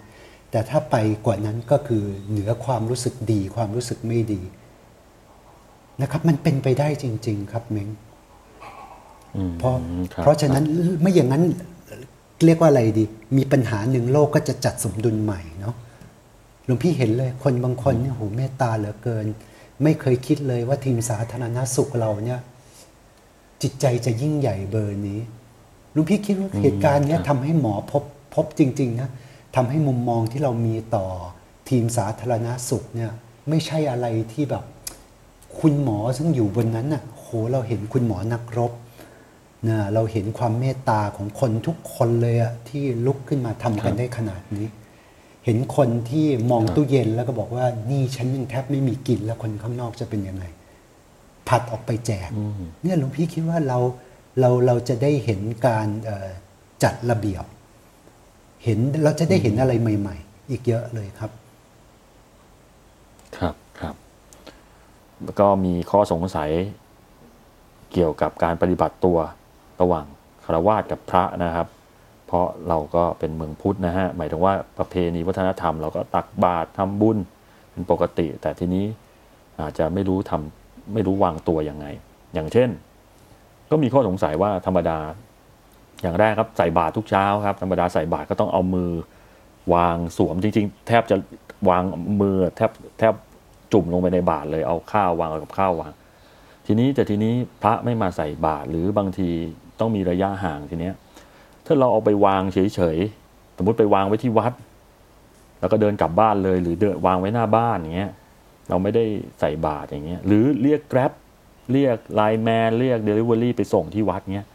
[0.50, 0.96] แต่ถ้าไป
[1.26, 4.40] กว่านั้นก็คือเหนือความรู้สึกดี ความรู้สึกไม่ดี
[6.02, 7.88] นะครับ มันเป็นไปได้จริง ๆ ครับเม้ง
[9.36, 9.74] อืมเพราะ
[10.14, 10.64] คบเพราะฉะนั้น
[11.02, 11.42] ไม่อย่างนั้น
[12.44, 13.04] เรียกว่าอะไรดี
[13.36, 15.74] มีปัญหาหนึ่งโลกก็จะจัดสมดุลใหม่เนาะ
[16.66, 19.26] หลวงพี่เห็นเลยคนบางคนเนี่ยโหเมตตาเหลือเกิน
[19.82, 22.40] ไม่เคยคิดเลยว่าทีมสาธารณสุขเราเนี่ย
[23.62, 25.20] จิตใจจะยิ่งใหญ่เบอร์นี้
[25.92, 29.10] หลุงพี่คิดว่าเหตุการณ์เนี้ยทำให้หมอพบพบจริง ๆ นะ
[29.56, 31.06] ทำให้มุมมองที่เรามีต่อ
[31.68, 33.12] ทีมสาธารณสุขเนี่ย
[33.48, 34.64] ไม่ใช่อะไรที่แบบ
[35.58, 38.72] คุณหมอซึ่งอยู่บนนั้นน่ะโหเราเห็นคุณหมอนักรบ
[39.68, 44.66] นะเราเห็นความเมตตาของคนทุกคนเลยอะที่ลุกขึ้นมาทำกันได้ขนาดนี้
[45.44, 50.44] เห็นคนที่มองตู้เย็นแล้วก็บอกว่านี่ฉันยังแทบไม่มีกินแล้วคนข้างนอกจะเป็นยังไง
[51.48, 52.30] ผัดออกไปแจก
[52.82, 53.78] เนี่ยหลวงพี่คิดว่าเรา
[54.40, 56.28] เราเราจะได้เห็นการเอ่อ
[56.82, 57.44] จัดระเบียบ
[58.64, 61.30] เห็นเราจะได้เห็นอะไรใหม่ ๆ อีกเยอะเลยครับ
[63.36, 63.94] ครับครับ
[65.08, 65.09] แล้ว
[65.40, 66.50] ก็มีข้อสงสัย
[67.92, 69.18] เกี่ยวกับการปฏิบัติตัว
[69.80, 70.04] ระหว่าง
[70.44, 71.68] คารวาสกับพระนะครับ
[72.26, 77.18] เพราะเราก็เป็นเมืองพุทธนะฮะหมายถึงว่าประเพณีวัฒนธรรม เราก็ตักบาตรทำบุญ
[77.70, 78.86] เป็นปกติ แต่ทีนี้
[79.60, 81.86] อาจจะไม่รู้ทำไม่รู้วางตัวยังไง
[82.34, 82.68] อย่างเช่น
[83.70, 84.98] ก็มีข้อสงสัยว่าธรรมดา
[86.02, 88.90] อย่างแรกครับใส่บาตรทุกเช้าครับธรรมดาใส่บาตรก็ต้องเอามือ
[89.74, 91.16] วางสวมจริง ๆ แทบจะ
[91.68, 91.82] วาง
[92.20, 93.14] มือแทบแทบ
[93.72, 95.92] จุ่มลงไปในบาตรเลยเอาข้าววางเอากับข้าววาง
[96.66, 99.28] ทีนี้แต่ทีนี้พระไม่มาใส่บาตรหรือบางที
[99.80, 100.94] ต้องมีระยะห่างทีเนี้ย
[101.66, 104.52] ถ้าเราเอาไปวางเฉยๆสมมติไปวางไว้ที่วัด
[105.60, 108.12] แล้วก็เดินกลับบ้านเลย หรือเดินวางไว้หน้าบ้านอย่างเงี้ย
[108.68, 109.04] เราไม่ได้
[109.40, 111.12] ใส่บาตรอย่างเงี้ยหรือเรียก Grab
[111.72, 114.48] เรียก LINE MAN เรียกเดลิเวอรี่ไปส่งที่วัดเงี้ย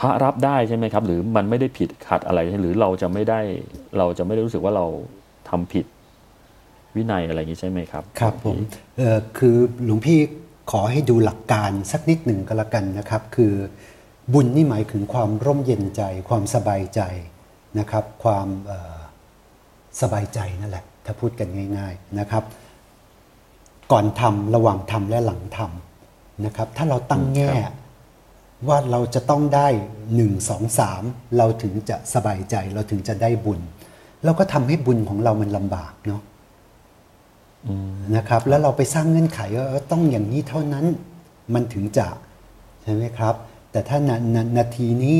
[0.00, 3.40] พระรับได้ใช่ไหมครับ หรือมันไม่ได้ผิดขัดอะไรหรือเราจะไม่ได้
[3.98, 4.86] เราจะไม่ได้รู้สึกว่าเรา
[5.48, 5.86] ทำผิด
[6.96, 8.56] วินัยอะไรอย่างนี้ใช่ไหมครับ ครับผม
[8.98, 10.18] เอ่อคือหลวงพี่
[10.70, 13.52] ขอให้ดูหลักการสักนิดหนึ่งก็แล้วกันนะครับ คือ
[14.32, 17.00] บุญนี่หมายถึงความร่มเย็นใจ ความสบายใจ
[17.78, 18.98] นะครับ ความเอ่อ
[20.00, 22.44] สบายใจนั่นแหละ ถ้าพูดกันง่าย ๆนะครับ
[23.92, 27.52] ก่อนทำระหว่างทำและหลังทำนะครับ ถ้าเราตั้งแง่
[28.68, 29.68] ว่าเราจะต้องได้
[30.14, 31.02] หนึ่งสองสาม
[31.38, 33.60] เราถึงจะสบายใจ เราถึงจะได้บุญ
[34.24, 36.22] เราก็ทำให้บุญของเรามันลำบากเนาะ
[38.16, 40.86] นะครับแล้วเราไปสร้างเงื่อนไขว่าเออต้องอย่างนี้เท่านั้น
[41.54, 42.08] มันถึงจะ
[42.82, 43.34] ใช่ไหมครับ
[43.72, 45.18] แต่ถ้านานานาทีนี้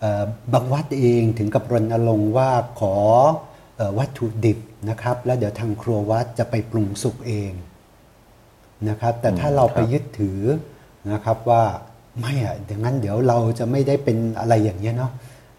[0.00, 2.94] เอ่อบางวัดเองถึงกับรณรงค์ว่าขอ
[3.76, 4.58] เอ่อวัตถุดิบ
[4.90, 7.52] นะครับ แล้วเดี๋ยวทางครัววัดจะไปปรุงสุกเอง
[8.88, 10.40] นะครับ แต่ถ้าเราไปยึดถือ
[11.12, 11.64] นะครับว่า
[12.20, 15.12] ไม่อะอย่างนั้นเดี๋ยวเราจะไม่ได้เป็นอะไรอย่างเงี้ยเนาะ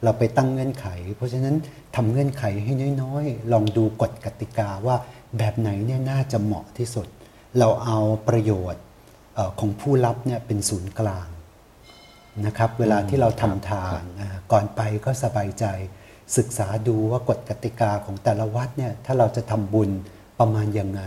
[0.03, 1.55] เราไปตั้งเงื่อนไข เพราะฉะนั้น
[1.95, 2.73] ทำเงื่อนไขให้
[3.03, 4.95] น้อยๆ ลองดูกฎกติกาว่า
[5.37, 7.07] แบบไหนเนี่ยน่าจะเหมาะที่สุด
[7.59, 7.97] เราเอา
[8.27, 8.81] ประโยชน์
[9.35, 11.27] เอ่อของผู้รับเนี่ยเป็นศูนย์กลาง
[12.45, 15.65] นะครับ เวลาที่เราทำทานอ่าก่อนไปก็สบายใจ
[16.37, 19.89] ศึกษาดูว่ากฎกติกาของแต่ละวัดเนี่ยถ้าเราจะทำบุญ
[20.39, 21.03] ประมาณอย่างไง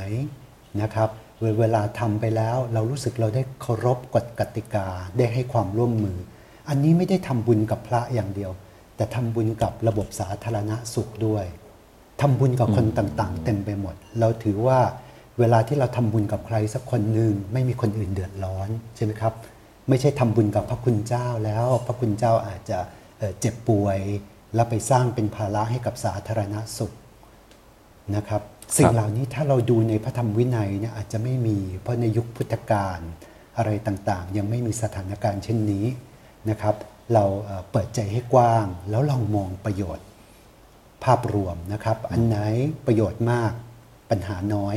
[0.83, 1.09] นะครับ
[1.41, 6.19] เวเวลาทำไปแล้วเรารู้สึกเราได้เคารพกฎกติกาได้ให้ความร่วมมือ
[6.69, 8.51] อันนี้ไม่ได้ทำบุญกับพระอย่างเดียว
[8.97, 11.45] แต่ทำบุญกับระบบสาธารณสุขด้วย
[12.21, 14.81] ทำบุญกับคนต่างๆ เต็มไปหมด เราถือว่า
[15.39, 19.33] เวลาที่เราทำบุญกับใครสักคนหนึ่งไม่มีคนอื่นเดือดร้อนใช่ไหมครับ
[19.89, 22.79] ไม่ใช่ทำบุญกับพระคุณเจ้าแล้ว พระคุณเจ้าอาจจะ
[23.19, 23.99] เอ่อเจ็บป่วย
[24.55, 26.93] แล้วไปสร้างเป็นภาระให้กับสาธารณสุข
[28.17, 28.43] นะครับ
[28.79, 33.01] สิ่งเหล่านี้ถ้าเราดูในพระธรรมวินัยเนี่ยอาจจะไม่มีเพราะในยุคพุทธกาล
[33.59, 35.87] อะไรต่างๆ ยังไม่มีสถานการณ์เช่นนี้
[36.51, 36.75] นะครับ
[37.15, 40.05] เราเอ่อเปิดใจให้กว้างแล้วลองมองประโยชน์
[41.05, 42.39] ภาพรวมนะครับ อันไหน
[42.87, 43.53] ประโยชน์มาก
[44.11, 44.77] ปัญหาน้อย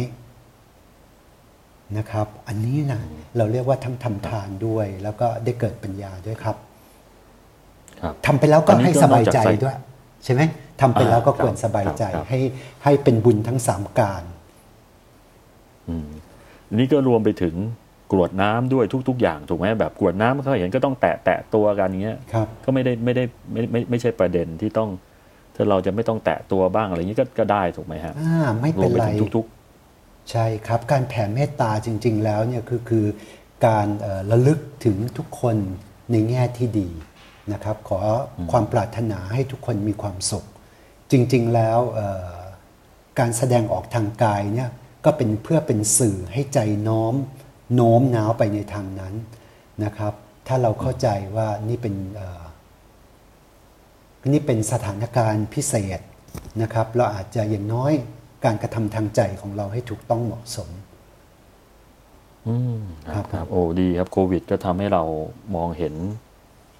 [1.98, 3.02] นะครับ อันนี้นะ
[3.38, 6.58] เราเรียกว่าทั้งทำทานด้วย แล้วก็ได้เกิดปัญญาด้วยครับ
[8.02, 9.76] ครับทำไปแล้วก็อันนี้ให้ก็สบายใจนอกจากใส่ด้วย
[10.24, 10.42] ใช่ไหม
[10.82, 12.40] ทำไปแล้วก็อ่าควรสบายใจครับให้
[12.84, 14.24] ให้เป็นบุญทั้งสามการ
[15.90, 16.10] อืม
[16.70, 17.56] อันนี้ก็รวมไปถึง
[18.12, 24.90] กรวดน้ำด้วยทุก ๆ อย่างถูกไหมแบบกรวดน้ำเขาเห็นก็ต้องแตะแตะตัวกันอย่างเงี้ยครับก็ไม่ได้ไม่ได้ไม่ไม่ไม่ใช่ประเด็นที่ต้อง
[25.56, 29.48] ถ้าเราจะไม่ต้องแตะตัวบ้างอะไรอย่างนี้ก็ก็ได้ถูกไหมฮะอ่าไม่รวเป็มนไปไรถึงทุก
[30.32, 33.06] ใช่ครับ การแผ่เมตตาจริง ๆ แล้วเนี่ยคือคือ
[33.68, 35.58] การเอ่อระลึกถึงทุกคน
[36.12, 36.90] ในแง่ที่ดี
[37.54, 38.00] นะครับ ขอ
[38.52, 40.46] ความปรารถนาให้ทุกคนมีความสุข
[41.12, 42.32] จริง ๆ แล้วเอ่อ
[43.20, 44.70] การแสดงออกทางกายเนี่ย
[45.06, 47.16] ก็เป็นเพื่อเป็นสื่อให้ใจน้อม
[47.76, 49.14] โน้มน้าวไปในทางนั้น
[49.84, 50.14] นะครับ
[50.48, 52.43] ถ้าเราเข้าใจว่านี่เป็นเอ่อ
[54.32, 56.00] นี่เป็นสถานการณ์พิเศษ
[56.62, 57.92] นะครับ เราอาจจะอย่างน้อย
[58.46, 62.80] การกระทำทางใจของเราให้ถูกต้องเหมาะสมๆอืม
[63.14, 65.04] ครับคครับรับโอ้ดีครับโควิด ก็ทำให้เรา
[65.56, 65.94] มองเห็น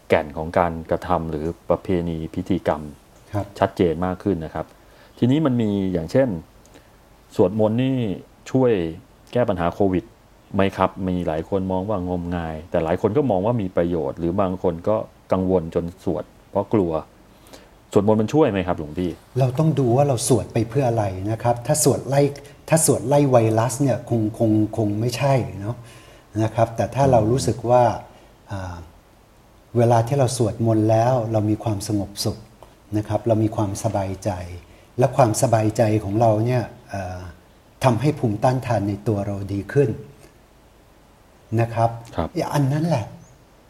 [0.10, 2.82] แก่นของการกระทำหรือประเพณีพิธีกรรม
[3.34, 4.66] ครับชัดเจนมากขึ้นนะครับ
[5.18, 6.30] ทีนี้มันมีอย่างเช่น
[7.36, 7.98] สวดมนต์นี่
[8.52, 8.72] ช่วย
[9.34, 10.06] แก้ปัญหาโควิด
[10.56, 14.96] ไหมครับ มีหลายคนมองว่างมงาย แต่หลายคนก็มองว่ามีประโยชน์ หรือบางคนก็
[15.32, 16.92] กังวลจนสวด เพราะกลัว
[17.94, 22.22] สวดมนต์มันช่วยไหมครับหลวงพี่ เราต้องดูว่าเราสวดไปเพื่ออะไรนะครับ ถ้าสวดไล่
[22.70, 25.76] ถ้าสวดไล่ไวรัสเนี่ยคงคงคงไม่ใช่เนาะ
[26.44, 27.84] นะครับ แต่ถ้าเรารู้สึกว่า
[28.52, 28.76] อ่า
[29.78, 32.38] เวลาที่เราสวดมนต์แล้วเรามีความสงบสุข
[32.98, 34.32] นะครับ เรามีความสบายใจ
[35.00, 37.20] และความสบายใจของเราเนี่ยเอ่อ
[37.84, 39.90] ทำให้ภูมิต้านทานในตัวเราดีขึ้น
[41.62, 43.06] นะครับครับอันนั้นแหละ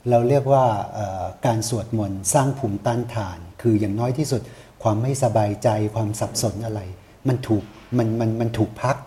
[0.10, 4.42] เราเรียกว่าเอ่อการสวดมนต์สร้างภูมิต้านทาน คืออย่างน้อยที่สุด
[4.84, 6.82] ความไม่สบายใจความสับสนอะไร
[7.28, 7.64] มันถูก
[7.98, 8.98] มันมันมันถูกพัก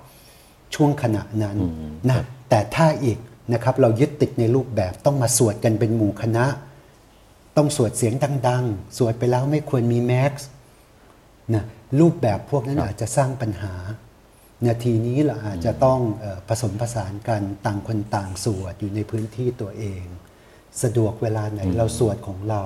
[0.75, 1.57] ช่วงขณะนั้น
[2.09, 3.19] นะแต่ถ้าอีก
[3.53, 6.47] นะครับเรายึดติดในรูปแบบต้องมาสวดกันเป็นหมู่คณะ
[7.57, 8.15] ต้องสวดเสียง
[8.49, 10.49] ดังๆ สวดไปแล้วไม่ควรมีแม็กซ์
[11.55, 11.65] นะ
[12.01, 13.75] รูปแบบพวกนั้นอาจจะสร้างปัญหา
[14.67, 20.05] นาทีนี้เราอาจจะต้องเออผสมผสานกันต่างคนต่างสวดอยู่ในพื้นที่ตัวเอง
[20.83, 22.62] สะดวกเวลาไหนเราสวดของเรา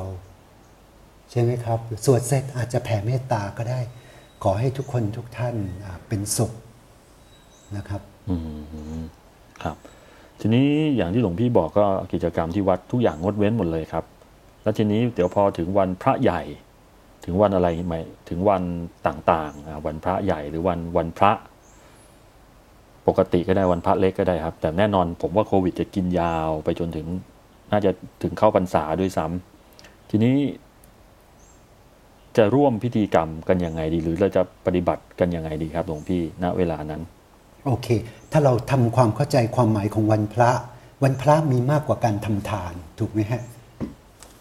[1.31, 3.81] ใช่ไหมครับ สวดเสร็จอาจจะแผ่เมตตาก็ได้
[4.43, 5.55] ขอให้ทุกคนทุกท่าน
[5.85, 6.53] อ่าเป็นสุข
[7.77, 8.37] นะครับอื
[8.99, 9.03] ม
[9.63, 9.77] ครับ
[10.41, 14.05] ทีนี้อย่างที่หลวงพี่บอกก็กิจกรรมที่วัดทุกอย่างงดเว้นหมดเลยครับ
[14.63, 16.43] แล้วทีนี้เดี๋ยวพอถึงวันพระใหญ่
[17.25, 17.97] ถึงวันอะไรไหม
[18.29, 18.63] ถึงวัน
[19.07, 21.33] ต่างๆอ่าวันพระใหญ่หรือวันวันพระ
[23.07, 27.07] ปกติก็ได้วันพระเล็กก็ได้ครับ แต่แน่นอนผมว่าโควิดจะกินยาวไปจนถึง
[27.73, 27.91] น่าจะ
[28.23, 30.37] ถึงเข้าพรรษาด้วยซ้ำทีนี้
[32.37, 37.03] จะร่วมพิธีกรรมกันยังไงดี หรือเราจะปฏิบัติกันยังไงดีครับหลวงพี่ณเวลานั้น
[37.67, 37.89] โอเค
[38.33, 40.51] ถ้าเราทำความเข้าใจความหมายของวันพระ
[41.03, 43.43] วันพระมีมากกว่าการทำทานถูกไหมฮะ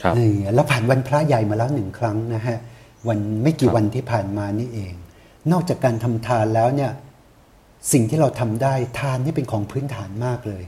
[0.04, 2.58] ครับนี่เราผ่านวันพระใหญ่มาแล้วหนึ่งครั้งนะฮะ
[3.08, 4.94] วันไม่กี่วันที่ผ่านมานี่เอง
[5.52, 6.92] นอกจากการทำทานแล้วเนี่ย
[7.92, 10.64] สิ่งที่เราทำได้ทานนี่เป็นของพื้นฐานมากเลย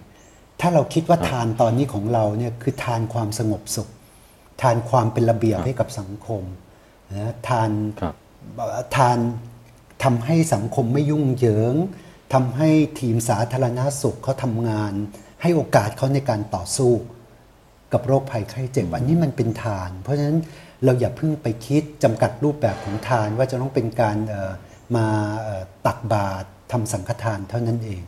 [0.62, 3.90] ถ้าเราคิดว่าทานตอนนี้ของเราเนี่ยคือทานความสงบสุข
[4.62, 6.44] ทานความเป็นระเบียบให้กับสังคม
[7.14, 7.70] นะทาน
[8.02, 8.16] ครับ
[8.96, 9.18] ทาน
[10.04, 11.76] ทำให้สังคมไม่ยุ่งเหยิง
[12.34, 14.94] ทำให้ทีมสาธารณาสุขเขาทำงาน
[15.42, 16.92] ให้โอกาสเขาในการต่อสู้
[17.94, 20.40] กับโรคภัยไข้เจ็บอันนี้มันเป็นทาน เพราะฉะนั้น
[20.84, 24.52] เราอย่าเพิ่งไปคิดจำกัดรูปแบบของทานว่าจะต้องเป็นการเอ่อ
[24.96, 25.06] มา
[25.44, 28.02] เอ่อตักบาตรทำสังฆทานเท่านั้นเอง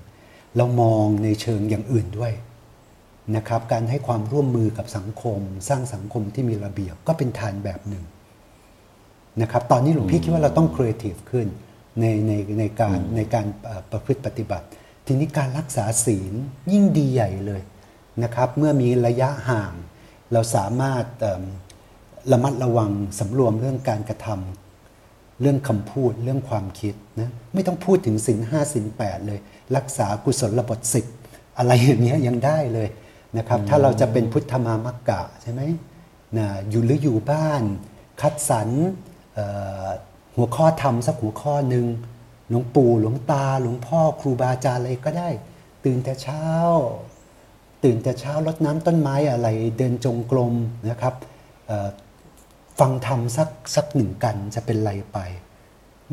[0.57, 2.33] เรามองในเชิงอย่างอื่นด้วย
[3.35, 5.39] นะครับ การให้ความร่วมมือกับสังคม
[5.69, 8.03] สร้างสังคมที่มีระเบียบก็เป็นทานแบบหนึ่ง
[9.41, 11.47] นะครับ ตอนนี้หลวงพี่คิดว่าเราต้องครีเอทีฟขึ้น
[11.99, 14.65] ในในในการในการเอ่อประพฤติปฏิบัติ
[15.05, 16.33] ทีนี้การรักษาศีล
[16.71, 17.61] ยิ่งดีใหญ่เลย
[18.23, 19.73] นะครับ เมื่อมีระยะห่าง
[20.33, 21.43] เราสามารถเอิ่ม
[22.31, 29.39] ระมัดระวังสำรวมเรื่องการกระทำเรื่องคำพูดเรื่องความคิดนะไม่ต้องพูดถึงศีลห้าศีลแปดเลย
[29.76, 31.05] รักษากุศลบทสิบ
[31.57, 32.88] อะไรอย่างเงี้ยยังได้เลย
[33.38, 35.61] นะครับ ถ้าเราจะเป็นพุทธมามกกะใช่ไหม
[36.38, 37.61] นะอยู่หรืออยู่บ้าน
[38.22, 38.70] คัดสรร
[39.34, 39.45] เอ่
[39.86, 39.88] อ
[40.36, 41.86] หัวข้อธรรมสักหัวข้อหนึ่ง
[42.49, 45.30] หลวงปู่หลวงตาหลวงพ่อครูบาอาจารย์อะไรก็ได้
[45.86, 46.45] ตื่นแต่เช้า
[47.84, 49.47] ตื่นแต่เช้ารดน้ำต้นไม้อะไร
[49.78, 50.53] เดินจงกรม
[50.89, 51.16] นะครับ
[51.68, 51.89] เอ่อ
[52.80, 55.18] ฟังธรรมสักสักหนึ่งกันจะเป็นไรไป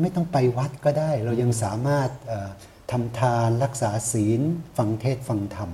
[0.01, 2.49] ไม่ต้องไปวัดก็ได้ เรายังสามารถเอ่อ
[2.91, 4.41] ทำทานรักษาศีล
[4.77, 5.69] ฟังเทศน์ฟังธรรม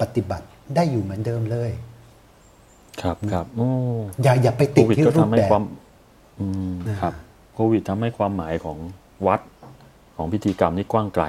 [0.00, 1.70] ปฏิบัติได้อยู่เหมือนเดิมเลย
[3.02, 3.70] ครับครับโอ้
[4.22, 5.64] อย่าอย่าไปโคติดวิดที่ก็รูทำปให้แบบความ
[6.40, 7.14] อืมครับ
[7.54, 8.78] โควิดทำให้ความหมายของ
[9.26, 9.40] วัด
[10.16, 11.24] ของพิธีกรรมนี่กว้างไกล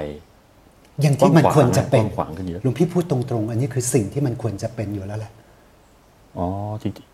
[1.02, 5.32] อย่างที่มันกว้างขวางควรจะเป็นกว้างขวางขึ้นเยอะหลวงพี่พูดตรงๆ อันนี้คือสิ่งที่มันควรจะเป็นอยู่แล้วแหละ
[6.38, 6.48] อ๋อ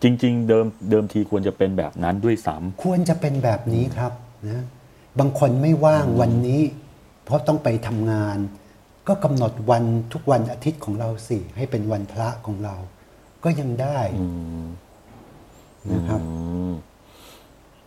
[0.03, 4.11] จริงจริงๆเดิมเดิมทีควรจะเป็นแบบนั้นด้วยซ้ควรจะเป็นแบบนี้ครับ
[4.47, 4.63] นะ
[5.19, 6.61] บางคนไม่ว่างวันนี้
[7.27, 8.37] เพราะต้องไปทำงาน
[9.07, 12.75] ก็กำหนดวันทุกวันอาทิตย์ของเราสิให้เป็นวันพระของเรา
[13.43, 14.27] ก็ยังได้ำอื
[14.63, 14.67] ม
[15.91, 16.27] นะครับอื
[16.69, 16.73] ม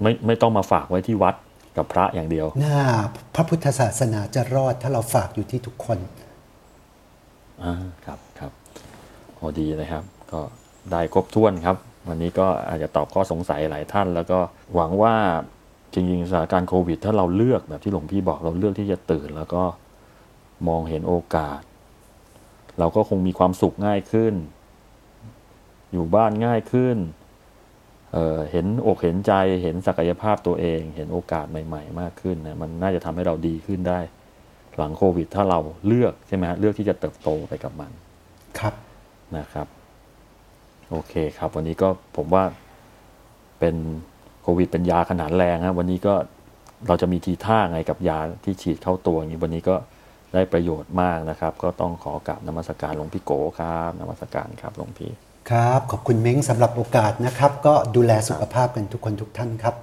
[0.03, 1.35] ไม่ไม่ต้องมาฝากไว้ที่วัด
[1.77, 2.79] กับพระอย่างเดียวหน้า
[3.35, 5.99] พระพุทธศาสนาจะรอดถ้าเราฝากอยู่ที่ทุกคน
[7.63, 7.75] อ่า
[8.05, 8.53] ครับครับ
[9.37, 10.41] โอดีเลยครับ ก็
[10.91, 11.77] ได้ครบถ้วนครับ
[12.09, 14.39] วันนี้ก็อาจจะตอบข้อสงสัยหลายท่าน แล้วก็
[14.75, 15.15] หวังว่า
[15.93, 19.65] จริงๆสถานการณ์โควิด ถ้าเราเลือกแบบที่หลวงพี่บอกเราเลือกที่จะตื่น แล้วก็
[20.69, 21.61] มองเห็นโอกาส
[22.79, 24.35] เราก็คงมีความสุขง่ายขึ้น
[25.93, 26.97] อยู่บ้านง่ายขึ้น
[28.13, 29.33] เอ่อเห็นอกเห็นใจ
[29.63, 34.01] เห็นศักยภาพตัวเอง เห็นโอกาสใหม่ ๆ มากขึ้นนะมันน่าจะทำให้เราดีขึ้นได้
[34.77, 37.93] หลังโควิด ถ้าเราเลือกใช่ไหมฮะเลือกที่จะเติบโตไปกับมัน
[38.59, 38.75] ครับ
[39.37, 39.67] นะครับ
[40.91, 42.45] โอเคครับ วันนี้ก็ผมว่า
[43.59, 43.77] เป็น
[44.43, 46.15] โควิดเป็นยาขนาดแรงฮะวันนี้ก็
[46.87, 49.77] เราจะมีทีท่าไงกับยาที่ฉีดเข้าตัวอย่างนี้วันนี้ก็
[50.35, 55.11] ได้ประโยชน์มากนะครับ ก็ต้องขอกราบนมัสการหลวงพี่โกครับนมัสการครับหลวงพี่
[55.51, 59.75] ครับ ขอบคุณเม้งสำหรับโอกาสนะครับ ก็ดูแลสุขภาพกันทุกคนทุกท่านครับ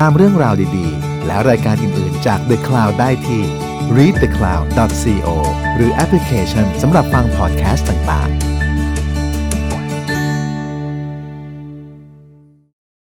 [0.00, 3.42] ตามเรื่องราวดีๆ และรายการอื่นๆจาก The Cloud ได้ที่
[3.96, 5.28] readthecloud.co
[5.76, 8.55] หรือแอปพลิเคชันสำหรับฟังพอดแคสต์ต่างๆ